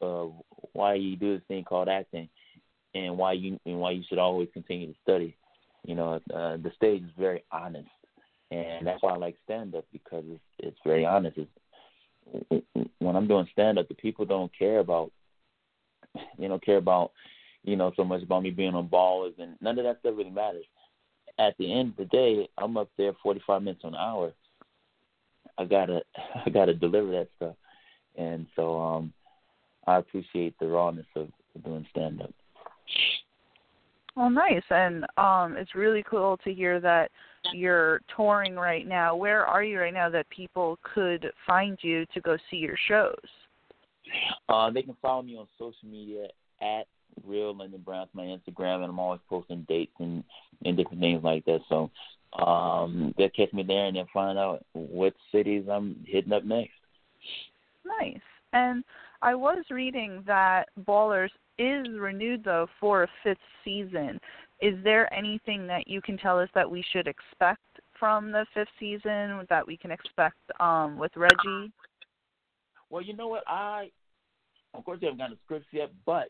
of 0.00 0.32
why 0.72 0.94
you 0.94 1.16
do 1.16 1.34
this 1.34 1.46
thing 1.48 1.64
called 1.64 1.88
acting, 1.88 2.28
and 2.94 3.16
why 3.16 3.32
you 3.32 3.58
and 3.66 3.80
why 3.80 3.92
you 3.92 4.02
should 4.08 4.18
always 4.18 4.48
continue 4.52 4.86
to 4.86 4.98
study. 5.02 5.36
You 5.84 5.94
know, 5.94 6.14
uh, 6.32 6.56
the 6.56 6.72
stage 6.76 7.02
is 7.02 7.10
very 7.18 7.42
honest, 7.50 7.88
and 8.50 8.86
that's 8.86 9.02
why 9.02 9.12
I 9.12 9.16
like 9.16 9.36
stand 9.44 9.74
up 9.74 9.84
because 9.92 10.24
it's 10.26 10.40
it's 10.58 10.78
very 10.84 11.04
honest. 11.04 11.38
It's, 11.38 12.66
when 12.98 13.16
I'm 13.16 13.26
doing 13.26 13.48
stand 13.52 13.78
up, 13.78 13.88
the 13.88 13.94
people 13.94 14.24
don't 14.24 14.52
care 14.56 14.78
about, 14.78 15.10
you 16.38 16.48
know, 16.48 16.58
care 16.58 16.76
about, 16.76 17.12
you 17.64 17.76
know, 17.76 17.92
so 17.96 18.04
much 18.04 18.22
about 18.22 18.42
me 18.42 18.50
being 18.50 18.74
on 18.74 18.88
ballers 18.88 19.36
and 19.38 19.56
none 19.60 19.78
of 19.78 19.84
that 19.84 19.98
stuff 20.00 20.14
really 20.16 20.30
matters 20.30 20.64
at 21.40 21.56
the 21.58 21.72
end 21.72 21.90
of 21.90 21.96
the 21.96 22.04
day, 22.04 22.48
I'm 22.58 22.76
up 22.76 22.90
there 22.96 23.12
45 23.22 23.62
minutes 23.62 23.84
an 23.84 23.94
hour. 23.94 24.32
I 25.58 25.64
gotta, 25.64 26.02
I 26.46 26.50
gotta 26.50 26.74
deliver 26.74 27.10
that 27.12 27.28
stuff, 27.36 27.56
and 28.16 28.46
so 28.54 28.78
um, 28.78 29.12
I 29.86 29.96
appreciate 29.96 30.58
the 30.58 30.66
rawness 30.66 31.06
of, 31.16 31.28
doing 31.64 31.84
stand 31.90 32.22
up. 32.22 32.32
Well, 34.16 34.30
nice, 34.30 34.62
and 34.70 35.04
um, 35.16 35.56
it's 35.56 35.74
really 35.74 36.04
cool 36.08 36.38
to 36.44 36.54
hear 36.54 36.78
that 36.80 37.10
you're 37.52 38.00
touring 38.14 38.56
right 38.56 38.86
now. 38.86 39.16
Where 39.16 39.46
are 39.46 39.62
you 39.62 39.80
right 39.80 39.94
now 39.94 40.08
that 40.10 40.28
people 40.30 40.78
could 40.94 41.30
find 41.46 41.78
you 41.82 42.06
to 42.14 42.20
go 42.20 42.36
see 42.50 42.56
your 42.56 42.76
shows? 42.88 43.14
Uh, 44.48 44.70
they 44.70 44.82
can 44.82 44.96
follow 45.00 45.22
me 45.22 45.36
on 45.36 45.46
social 45.58 45.88
media 45.88 46.28
at 46.60 46.86
real 47.26 47.56
London 47.56 47.82
Brown 47.84 48.08
to 48.08 48.16
my 48.16 48.24
Instagram, 48.24 48.76
and 48.76 48.84
I'm 48.84 48.98
always 48.98 49.20
posting 49.28 49.64
dates 49.68 49.92
and 49.98 50.24
and 50.64 50.76
different 50.76 51.00
things 51.00 51.22
like 51.22 51.44
that. 51.46 51.60
So 51.68 51.90
um, 52.38 53.14
they'll 53.16 53.30
catch 53.30 53.52
me 53.52 53.62
there 53.62 53.86
and 53.86 53.96
then 53.96 54.06
find 54.12 54.38
out 54.38 54.64
what 54.72 55.14
cities 55.32 55.64
I'm 55.70 55.96
hitting 56.06 56.32
up 56.32 56.44
next. 56.44 56.72
Nice. 58.00 58.20
And 58.52 58.84
I 59.22 59.34
was 59.34 59.64
reading 59.70 60.22
that 60.26 60.68
Ballers 60.86 61.30
is 61.58 61.86
renewed 61.98 62.44
though 62.44 62.68
for 62.78 63.04
a 63.04 63.08
fifth 63.22 63.38
season. 63.64 64.20
Is 64.60 64.74
there 64.84 65.12
anything 65.12 65.66
that 65.66 65.88
you 65.88 66.02
can 66.02 66.18
tell 66.18 66.38
us 66.38 66.48
that 66.54 66.70
we 66.70 66.84
should 66.92 67.06
expect 67.06 67.62
from 67.98 68.30
the 68.30 68.46
fifth 68.54 68.68
season 68.78 69.46
that 69.48 69.66
we 69.66 69.76
can 69.76 69.90
expect 69.90 70.36
um, 70.58 70.98
with 70.98 71.12
Reggie? 71.16 71.72
Well, 72.90 73.02
you 73.02 73.14
know 73.16 73.28
what 73.28 73.44
I, 73.46 73.90
of 74.74 74.84
course, 74.84 74.98
we 75.00 75.06
haven't 75.06 75.18
gotten 75.18 75.34
the 75.36 75.38
scripts 75.44 75.68
yet, 75.72 75.90
but 76.04 76.28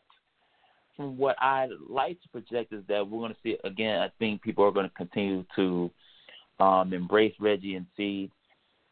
from 0.95 1.17
what 1.17 1.35
I 1.41 1.67
like 1.89 2.21
to 2.21 2.29
project 2.29 2.73
is 2.73 2.83
that 2.87 3.07
we're 3.07 3.19
going 3.19 3.33
to 3.33 3.37
see 3.43 3.57
again. 3.63 3.99
I 3.99 4.09
think 4.19 4.41
people 4.41 4.63
are 4.63 4.71
going 4.71 4.87
to 4.87 4.95
continue 4.95 5.43
to 5.55 5.91
um, 6.59 6.93
embrace 6.93 7.33
Reggie 7.39 7.75
and 7.75 7.85
see 7.97 8.29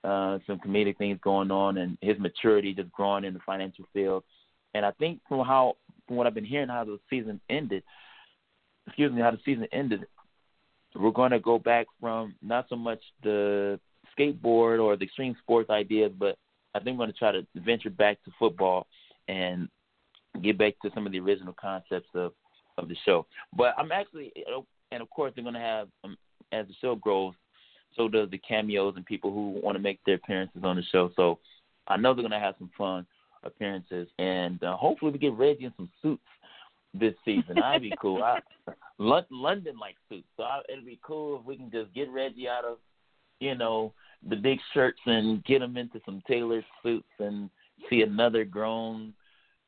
uh, 0.03 0.39
some 0.47 0.59
comedic 0.59 0.97
things 0.97 1.19
going 1.23 1.51
on, 1.51 1.77
and 1.77 1.97
his 2.01 2.17
maturity 2.19 2.73
just 2.73 2.91
growing 2.91 3.25
in 3.25 3.33
the 3.33 3.39
financial 3.45 3.85
field. 3.93 4.23
And 4.73 4.85
I 4.85 4.91
think 4.91 5.19
from 5.27 5.45
how 5.45 5.75
from 6.07 6.15
what 6.15 6.25
I've 6.25 6.33
been 6.33 6.45
hearing, 6.45 6.69
how 6.69 6.83
the 6.83 6.99
season 7.09 7.39
ended, 7.49 7.83
excuse 8.89 9.11
me, 9.11 9.21
how 9.21 9.31
the 9.31 9.39
season 9.45 9.67
ended, 9.71 10.05
we're 10.95 11.11
going 11.11 11.31
to 11.31 11.39
go 11.39 11.59
back 11.59 11.87
from 11.99 12.35
not 12.41 12.65
so 12.69 12.75
much 12.75 12.99
the 13.23 13.79
skateboard 14.17 14.83
or 14.83 14.97
the 14.97 15.05
extreme 15.05 15.35
sports 15.41 15.69
ideas, 15.69 16.11
but 16.17 16.37
I 16.75 16.79
think 16.79 16.97
we're 16.97 17.05
going 17.05 17.13
to 17.13 17.19
try 17.19 17.31
to 17.31 17.45
venture 17.55 17.89
back 17.89 18.23
to 18.25 18.31
football 18.37 18.87
and 19.27 19.69
get 20.43 20.57
back 20.57 20.73
to 20.81 20.91
some 20.93 21.05
of 21.05 21.11
the 21.11 21.19
original 21.19 21.55
concepts 21.59 22.09
of 22.15 22.33
of 22.77 22.87
the 22.87 22.95
show. 23.05 23.25
But 23.55 23.75
I'm 23.77 23.91
actually, 23.91 24.31
and 24.91 25.01
of 25.01 25.09
course, 25.09 25.33
they're 25.35 25.43
going 25.43 25.53
to 25.53 25.59
have 25.59 25.87
um, 26.03 26.17
as 26.51 26.65
the 26.67 26.73
show 26.81 26.95
grows, 26.95 27.33
so 27.95 28.07
does 28.07 28.29
the 28.29 28.37
cameos 28.37 28.93
and 28.95 29.05
people 29.05 29.31
who 29.31 29.59
want 29.61 29.75
to 29.75 29.83
make 29.83 29.99
their 30.05 30.15
appearances 30.15 30.61
on 30.63 30.77
the 30.77 30.83
show. 30.91 31.11
So 31.15 31.39
I 31.87 31.97
know 31.97 32.13
they're 32.13 32.23
going 32.23 32.31
to 32.31 32.39
have 32.39 32.55
some 32.57 32.71
fun 32.77 33.05
appearances, 33.43 34.07
and 34.17 34.63
uh, 34.63 34.77
hopefully 34.77 35.11
we 35.11 35.19
get 35.19 35.33
Reggie 35.33 35.65
in 35.65 35.73
some 35.75 35.89
suits 36.01 36.23
this 36.93 37.13
season. 37.23 37.59
I'd 37.63 37.81
be 37.81 37.93
cool. 38.01 38.23
I, 38.23 38.39
London 38.97 39.77
likes 39.79 39.99
suits, 40.09 40.27
so 40.35 40.43
I, 40.43 40.61
it'd 40.69 40.85
be 40.85 40.99
cool 41.01 41.39
if 41.39 41.45
we 41.45 41.55
can 41.55 41.71
just 41.71 41.93
get 41.93 42.09
Reggie 42.09 42.47
out 42.47 42.65
of, 42.65 42.77
you 43.39 43.55
know, 43.55 43.93
the 44.27 44.35
big 44.35 44.59
shirts 44.73 44.99
and 45.05 45.43
get 45.45 45.61
him 45.61 45.77
into 45.77 46.01
some 46.05 46.21
tailored 46.27 46.65
suits 46.83 47.07
and 47.19 47.49
see 47.89 48.01
another 48.01 48.43
grown 48.43 49.13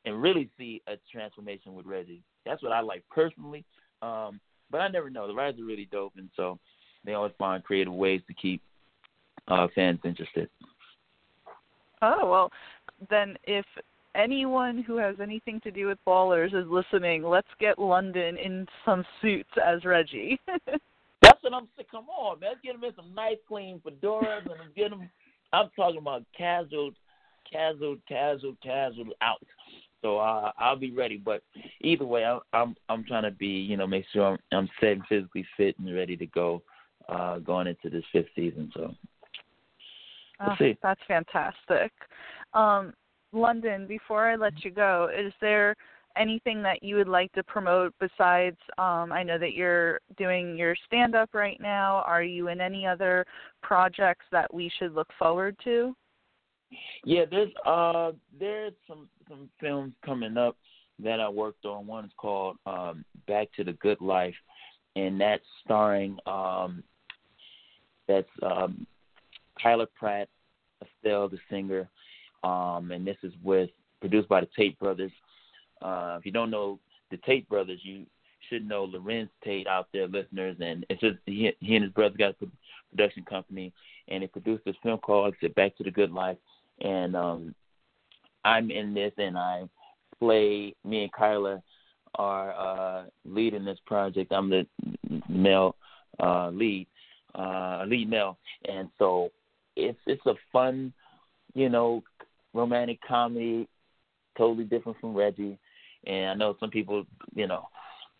and 0.04 0.20
really 0.20 0.50
see 0.58 0.82
a 0.88 0.94
transformation 1.10 1.74
with 1.74 1.86
Reggie. 1.86 2.22
That's 2.44 2.62
what 2.62 2.72
I 2.72 2.80
like 2.80 3.04
personally. 3.10 3.64
Um, 4.02 4.40
but 4.70 4.80
I 4.80 4.88
never 4.88 5.10
know. 5.10 5.26
The 5.26 5.34
rides 5.34 5.60
are 5.60 5.64
really 5.64 5.88
dope, 5.90 6.14
and 6.16 6.28
so 6.34 6.58
they 7.04 7.14
always 7.14 7.32
find 7.38 7.62
creative 7.62 7.92
ways 7.92 8.20
to 8.26 8.34
keep 8.34 8.60
uh, 9.48 9.68
fans 9.74 10.00
interested. 10.04 10.48
Oh 12.00 12.28
well, 12.28 12.50
then 13.10 13.36
if 13.44 13.64
anyone 14.14 14.82
who 14.82 14.96
has 14.96 15.16
anything 15.20 15.60
to 15.60 15.70
do 15.70 15.86
with 15.86 15.98
ballers 16.06 16.54
is 16.54 16.68
listening, 16.68 17.22
let's 17.22 17.48
get 17.58 17.78
London 17.78 18.36
in 18.36 18.66
some 18.84 19.04
suits 19.20 19.50
as 19.64 19.84
Reggie. 19.84 20.38
That's 21.22 21.42
what 21.42 21.54
I'm 21.54 21.68
saying. 21.76 21.86
Come 21.90 22.08
on, 22.08 22.40
man. 22.40 22.50
Let's 22.50 22.60
get 22.62 22.74
him 22.74 22.84
in 22.84 22.94
some 22.94 23.14
nice, 23.14 23.36
clean 23.46 23.80
fedoras 23.86 24.44
and 24.44 24.74
get 24.74 24.92
him. 24.92 25.08
I'm 25.52 25.70
talking 25.76 25.98
about 25.98 26.24
casual, 26.36 26.92
casual, 27.50 27.96
casual, 28.08 28.56
casual 28.62 29.12
out. 29.20 29.42
So 30.02 30.18
uh, 30.18 30.50
I'll 30.58 30.76
be 30.76 30.90
ready. 30.90 31.16
But 31.16 31.42
either 31.80 32.04
way, 32.04 32.24
I, 32.24 32.38
I'm 32.52 32.74
I'm 32.88 33.04
trying 33.04 33.22
to 33.22 33.30
be, 33.30 33.46
you 33.46 33.76
know, 33.76 33.86
make 33.86 34.04
sure 34.12 34.26
I'm 34.26 34.38
I'm 34.50 34.68
set 34.80 34.92
and 34.92 35.06
physically 35.08 35.46
fit 35.56 35.78
and 35.78 35.94
ready 35.94 36.16
to 36.16 36.26
go 36.26 36.62
uh, 37.08 37.38
going 37.38 37.68
into 37.68 37.88
this 37.88 38.04
fifth 38.12 38.28
season. 38.34 38.70
So 38.74 38.94
we'll 40.40 40.56
oh, 40.60 40.74
that's 40.82 41.00
fantastic. 41.06 41.92
Um, 42.52 42.92
London, 43.32 43.86
before 43.86 44.28
I 44.28 44.36
let 44.36 44.64
you 44.64 44.70
go, 44.70 45.08
is 45.16 45.32
there 45.40 45.74
anything 46.16 46.62
that 46.62 46.82
you 46.82 46.96
would 46.96 47.08
like 47.08 47.32
to 47.32 47.42
promote 47.42 47.94
besides 47.98 48.56
um, 48.78 49.12
I 49.12 49.22
know 49.22 49.38
that 49.38 49.54
you're 49.54 50.00
doing 50.18 50.56
your 50.58 50.76
stand 50.86 51.14
up 51.14 51.30
right 51.32 51.58
now. 51.60 52.02
Are 52.06 52.22
you 52.22 52.48
in 52.48 52.60
any 52.60 52.86
other 52.86 53.24
projects 53.62 54.26
that 54.30 54.52
we 54.52 54.70
should 54.78 54.94
look 54.94 55.08
forward 55.18 55.56
to? 55.64 55.96
Yeah, 57.04 57.24
there's 57.30 57.52
uh 57.66 58.12
there's 58.38 58.72
some 58.88 59.08
some 59.28 59.50
films 59.60 59.92
coming 60.04 60.36
up 60.38 60.56
that 61.02 61.20
I 61.20 61.28
worked 61.28 61.64
on. 61.66 61.86
One 61.86 62.06
is 62.06 62.12
called 62.16 62.56
um 62.66 63.04
Back 63.26 63.48
to 63.56 63.64
the 63.64 63.72
Good 63.74 64.00
Life 64.00 64.34
and 64.96 65.20
that's 65.20 65.44
starring 65.64 66.18
um 66.26 66.82
that's 68.08 68.28
um 68.42 68.86
Kyla 69.62 69.86
Pratt, 69.94 70.28
Estelle 70.82 71.28
the 71.28 71.38
singer, 71.50 71.88
um, 72.42 72.90
and 72.90 73.06
this 73.06 73.16
is 73.22 73.32
with 73.42 73.70
produced 74.00 74.28
by 74.28 74.40
the 74.40 74.48
Tate 74.56 74.78
brothers. 74.78 75.12
Uh, 75.80 76.16
if 76.18 76.26
you 76.26 76.32
don't 76.32 76.50
know 76.50 76.78
the 77.10 77.16
Tate 77.18 77.48
brothers, 77.48 77.80
you 77.82 78.06
should 78.48 78.66
know 78.68 78.86
Larenz 78.86 79.28
Tate 79.44 79.66
out 79.66 79.88
there, 79.92 80.08
listeners. 80.08 80.56
And 80.60 80.84
it's 80.88 81.00
just 81.00 81.18
he, 81.26 81.52
he 81.60 81.76
and 81.76 81.84
his 81.84 81.92
brother 81.92 82.16
got 82.16 82.34
a 82.42 82.46
production 82.90 83.24
company, 83.24 83.72
and 84.08 84.22
they 84.22 84.26
produced 84.26 84.64
this 84.64 84.76
film 84.82 84.98
called 84.98 85.34
"Get 85.40 85.54
"Back 85.54 85.76
to 85.76 85.84
the 85.84 85.90
Good 85.90 86.12
Life." 86.12 86.38
And 86.80 87.14
um, 87.16 87.54
I'm 88.44 88.70
in 88.70 88.94
this, 88.94 89.12
and 89.18 89.38
I 89.38 89.68
play 90.18 90.74
me 90.84 91.04
and 91.04 91.12
Kyla 91.12 91.62
are 92.16 92.52
uh, 92.52 93.04
leading 93.24 93.64
this 93.64 93.78
project. 93.86 94.32
I'm 94.32 94.50
the 94.50 94.66
male 95.28 95.76
uh, 96.20 96.50
lead, 96.50 96.86
uh, 97.34 97.84
lead 97.86 98.10
male, 98.10 98.38
and 98.68 98.88
so 98.98 99.30
it's 99.76 99.98
it's 100.06 100.24
a 100.26 100.34
fun, 100.52 100.92
you 101.54 101.68
know, 101.68 102.02
romantic 102.54 102.98
comedy, 103.06 103.68
totally 104.36 104.64
different 104.64 104.98
from 105.00 105.14
Reggie. 105.14 105.58
And 106.06 106.30
I 106.30 106.34
know 106.34 106.56
some 106.58 106.70
people, 106.70 107.04
you 107.34 107.46
know, 107.46 107.68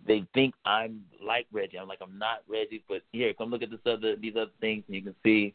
they 0.06 0.24
think 0.34 0.54
I'm 0.64 1.02
like 1.24 1.46
Reggie. 1.52 1.78
I'm 1.78 1.88
like 1.88 2.00
I'm 2.02 2.18
not 2.18 2.42
Reggie, 2.48 2.84
but 2.88 3.02
here, 3.12 3.32
come 3.34 3.50
look 3.50 3.62
at 3.62 3.70
this 3.70 3.80
other 3.86 4.16
these 4.16 4.34
other 4.36 4.50
things, 4.60 4.84
and 4.86 4.96
you 4.96 5.02
can 5.02 5.14
see 5.22 5.54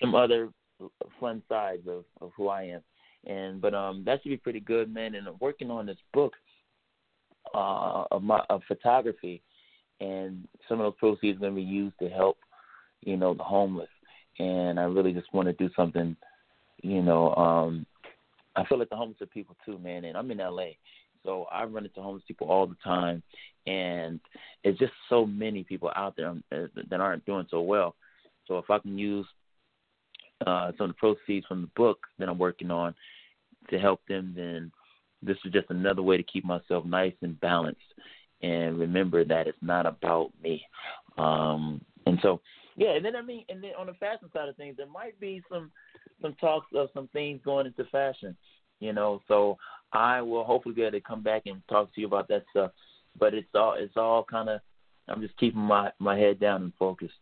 some 0.00 0.14
other 0.14 0.48
fun 1.20 1.42
sides 1.48 1.86
of 1.86 2.04
of 2.20 2.32
who 2.36 2.48
I 2.48 2.62
am. 2.64 2.80
And 3.26 3.60
but 3.60 3.74
um, 3.74 4.02
that 4.04 4.22
should 4.22 4.30
be 4.30 4.36
pretty 4.36 4.60
good, 4.60 4.92
man. 4.92 5.14
And 5.14 5.26
I'm 5.26 5.36
working 5.40 5.70
on 5.70 5.86
this 5.86 5.98
book 6.12 6.32
uh, 7.54 8.04
of 8.10 8.22
my 8.22 8.42
of 8.50 8.62
photography, 8.66 9.42
and 10.00 10.46
some 10.68 10.80
of 10.80 10.84
those 10.84 10.98
proceeds 10.98 11.36
are 11.36 11.40
going 11.40 11.52
to 11.52 11.56
be 11.56 11.62
used 11.62 11.98
to 12.00 12.08
help, 12.08 12.38
you 13.02 13.16
know, 13.16 13.34
the 13.34 13.44
homeless. 13.44 13.88
And 14.38 14.80
I 14.80 14.84
really 14.84 15.12
just 15.12 15.32
want 15.34 15.46
to 15.46 15.52
do 15.52 15.70
something, 15.76 16.16
you 16.82 17.02
know, 17.02 17.34
um, 17.34 17.86
I 18.56 18.64
feel 18.66 18.78
like 18.78 18.90
the 18.90 18.96
homeless 18.96 19.18
people 19.32 19.56
too, 19.64 19.78
man. 19.78 20.04
And 20.04 20.16
I'm 20.16 20.30
in 20.30 20.38
LA, 20.38 20.70
so 21.24 21.46
I 21.50 21.64
run 21.64 21.84
into 21.84 22.02
homeless 22.02 22.24
people 22.26 22.48
all 22.48 22.66
the 22.66 22.76
time, 22.84 23.22
and 23.66 24.20
it's 24.64 24.78
just 24.78 24.92
so 25.08 25.24
many 25.26 25.64
people 25.64 25.90
out 25.94 26.14
there 26.16 26.28
um, 26.28 26.44
that 26.50 27.00
aren't 27.00 27.26
doing 27.26 27.46
so 27.50 27.60
well. 27.60 27.94
So 28.46 28.58
if 28.58 28.70
I 28.70 28.78
can 28.78 28.98
use 28.98 29.26
uh, 30.46 30.72
some 30.76 30.90
of 30.90 30.90
the 30.90 30.94
proceeds 30.94 31.46
from 31.46 31.62
the 31.62 31.70
book 31.76 31.98
that 32.18 32.28
I'm 32.28 32.38
working 32.38 32.70
on 32.70 32.94
to 33.70 33.78
help 33.78 34.00
them, 34.08 34.32
then 34.36 34.72
this 35.22 35.36
is 35.44 35.52
just 35.52 35.70
another 35.70 36.02
way 36.02 36.16
to 36.16 36.22
keep 36.22 36.44
myself 36.44 36.84
nice 36.84 37.14
and 37.22 37.40
balanced 37.40 37.80
and 38.42 38.78
remember 38.78 39.24
that 39.24 39.46
it's 39.46 39.58
not 39.62 39.86
about 39.86 40.32
me. 40.42 40.64
Um, 41.16 41.80
and 42.06 42.18
so, 42.22 42.40
yeah, 42.76 42.90
and 42.90 43.04
then 43.04 43.14
I 43.14 43.22
mean, 43.22 43.44
and 43.48 43.62
then 43.62 43.72
on 43.78 43.86
the 43.86 43.94
fashion 43.94 44.28
side 44.32 44.48
of 44.48 44.56
things, 44.56 44.76
there 44.76 44.86
might 44.86 45.18
be 45.20 45.42
some 45.50 45.70
some 46.20 46.34
talks 46.34 46.66
of 46.74 46.88
some 46.94 47.08
things 47.08 47.40
going 47.44 47.66
into 47.66 47.84
fashion, 47.90 48.36
you 48.80 48.92
know. 48.92 49.20
So 49.28 49.58
I 49.92 50.20
will 50.22 50.44
hopefully 50.44 50.74
be 50.74 50.82
able 50.82 50.92
to 50.92 51.00
come 51.00 51.22
back 51.22 51.42
and 51.46 51.62
talk 51.68 51.94
to 51.94 52.00
you 52.00 52.06
about 52.06 52.28
that 52.28 52.44
stuff. 52.50 52.72
But 53.18 53.34
it's 53.34 53.48
all 53.54 53.74
it's 53.78 53.96
all 53.96 54.24
kind 54.24 54.48
of 54.48 54.60
I'm 55.08 55.20
just 55.20 55.36
keeping 55.36 55.60
my 55.60 55.90
my 55.98 56.18
head 56.18 56.40
down 56.40 56.62
and 56.62 56.72
focused. 56.78 57.12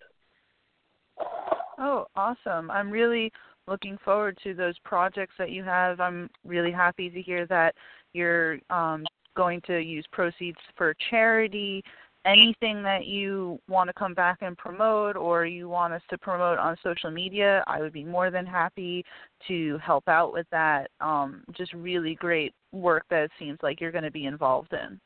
Oh, 1.79 2.07
awesome! 2.15 2.71
I'm 2.71 2.91
really 2.91 3.33
looking 3.67 3.99
forward 4.05 4.39
to 4.45 4.55
those 4.55 4.79
projects 4.85 5.35
that 5.39 5.51
you 5.51 5.63
have. 5.65 6.01
I'm 6.01 6.29
really 6.45 6.73
happy 6.73 7.09
to 7.09 7.23
hear 7.23 7.47
that 7.47 7.75
you're 8.13 8.59
um, 8.69 9.05
going 9.37 9.61
to 9.67 9.79
use 9.79 10.05
proceeds 10.13 10.59
for 10.77 10.95
charity 11.09 11.83
anything 12.27 12.83
that 12.83 13.07
you 13.07 13.59
want 13.69 13.89
to 13.89 13.95
come 13.95 14.15
back 14.15 14.39
and 14.43 14.57
promote 14.59 15.17
or 15.17 15.47
you 15.47 15.69
want 15.69 15.95
us 15.95 16.03
to 16.11 16.19
promote 16.19 16.59
on 16.59 16.77
social 16.83 17.11
media, 17.11 17.65
I 17.67 17.81
would 17.81 17.93
be 17.93 18.05
more 18.05 18.31
than 18.31 18.45
happy 18.45 19.05
to 19.49 19.79
help 19.79 20.07
out 20.09 20.33
with 20.33 20.47
that. 20.51 20.91
Um, 21.01 21.45
just 21.57 21.73
really 21.73 22.15
great 22.15 22.53
work 22.73 23.05
that 23.11 23.25
it 23.25 23.31
seems 23.39 23.59
like 23.63 23.81
you're 23.81 23.93
going 23.93 24.05
to 24.05 24.11
be 24.11 24.27
involved 24.27 24.73
in. 24.73 25.01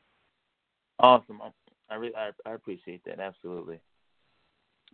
Awesome. 0.99 1.41
I 1.89 1.95
really 1.95 2.15
I, 2.15 2.31
I 2.45 2.53
appreciate 2.53 3.01
that. 3.05 3.19
Absolutely. 3.19 3.79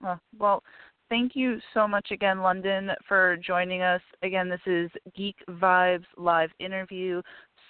Uh, 0.05 0.17
well, 0.37 0.63
thank 1.09 1.35
you 1.35 1.59
so 1.73 1.87
much 1.87 2.09
again, 2.11 2.41
London, 2.41 2.91
for 3.07 3.37
joining 3.37 3.81
us. 3.81 4.01
Again, 4.23 4.49
this 4.49 4.61
is 4.65 4.89
Geek 5.15 5.35
Vibes 5.49 6.05
live 6.17 6.49
interview 6.59 7.21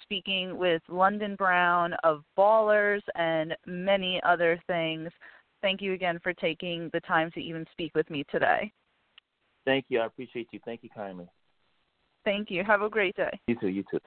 speaking 0.02 0.56
with 0.56 0.82
London 0.88 1.36
Brown 1.36 1.94
of 2.04 2.22
Ballers 2.36 3.02
and 3.14 3.56
many 3.66 4.20
other 4.24 4.60
things. 4.66 5.10
Thank 5.60 5.80
you 5.80 5.92
again 5.92 6.18
for 6.22 6.32
taking 6.34 6.90
the 6.92 7.00
time 7.00 7.30
to 7.32 7.40
even 7.40 7.64
speak 7.72 7.94
with 7.94 8.08
me 8.10 8.24
today. 8.30 8.72
Thank 9.64 9.86
you. 9.88 10.00
I 10.00 10.06
appreciate 10.06 10.48
you. 10.52 10.60
Thank 10.64 10.82
you 10.82 10.90
kindly. 10.94 11.26
Thank 12.24 12.50
you. 12.50 12.64
Have 12.64 12.82
a 12.82 12.90
great 12.90 13.16
day. 13.16 13.40
You 13.46 13.56
too. 13.56 13.68
You 13.68 13.84
too. 13.90 13.98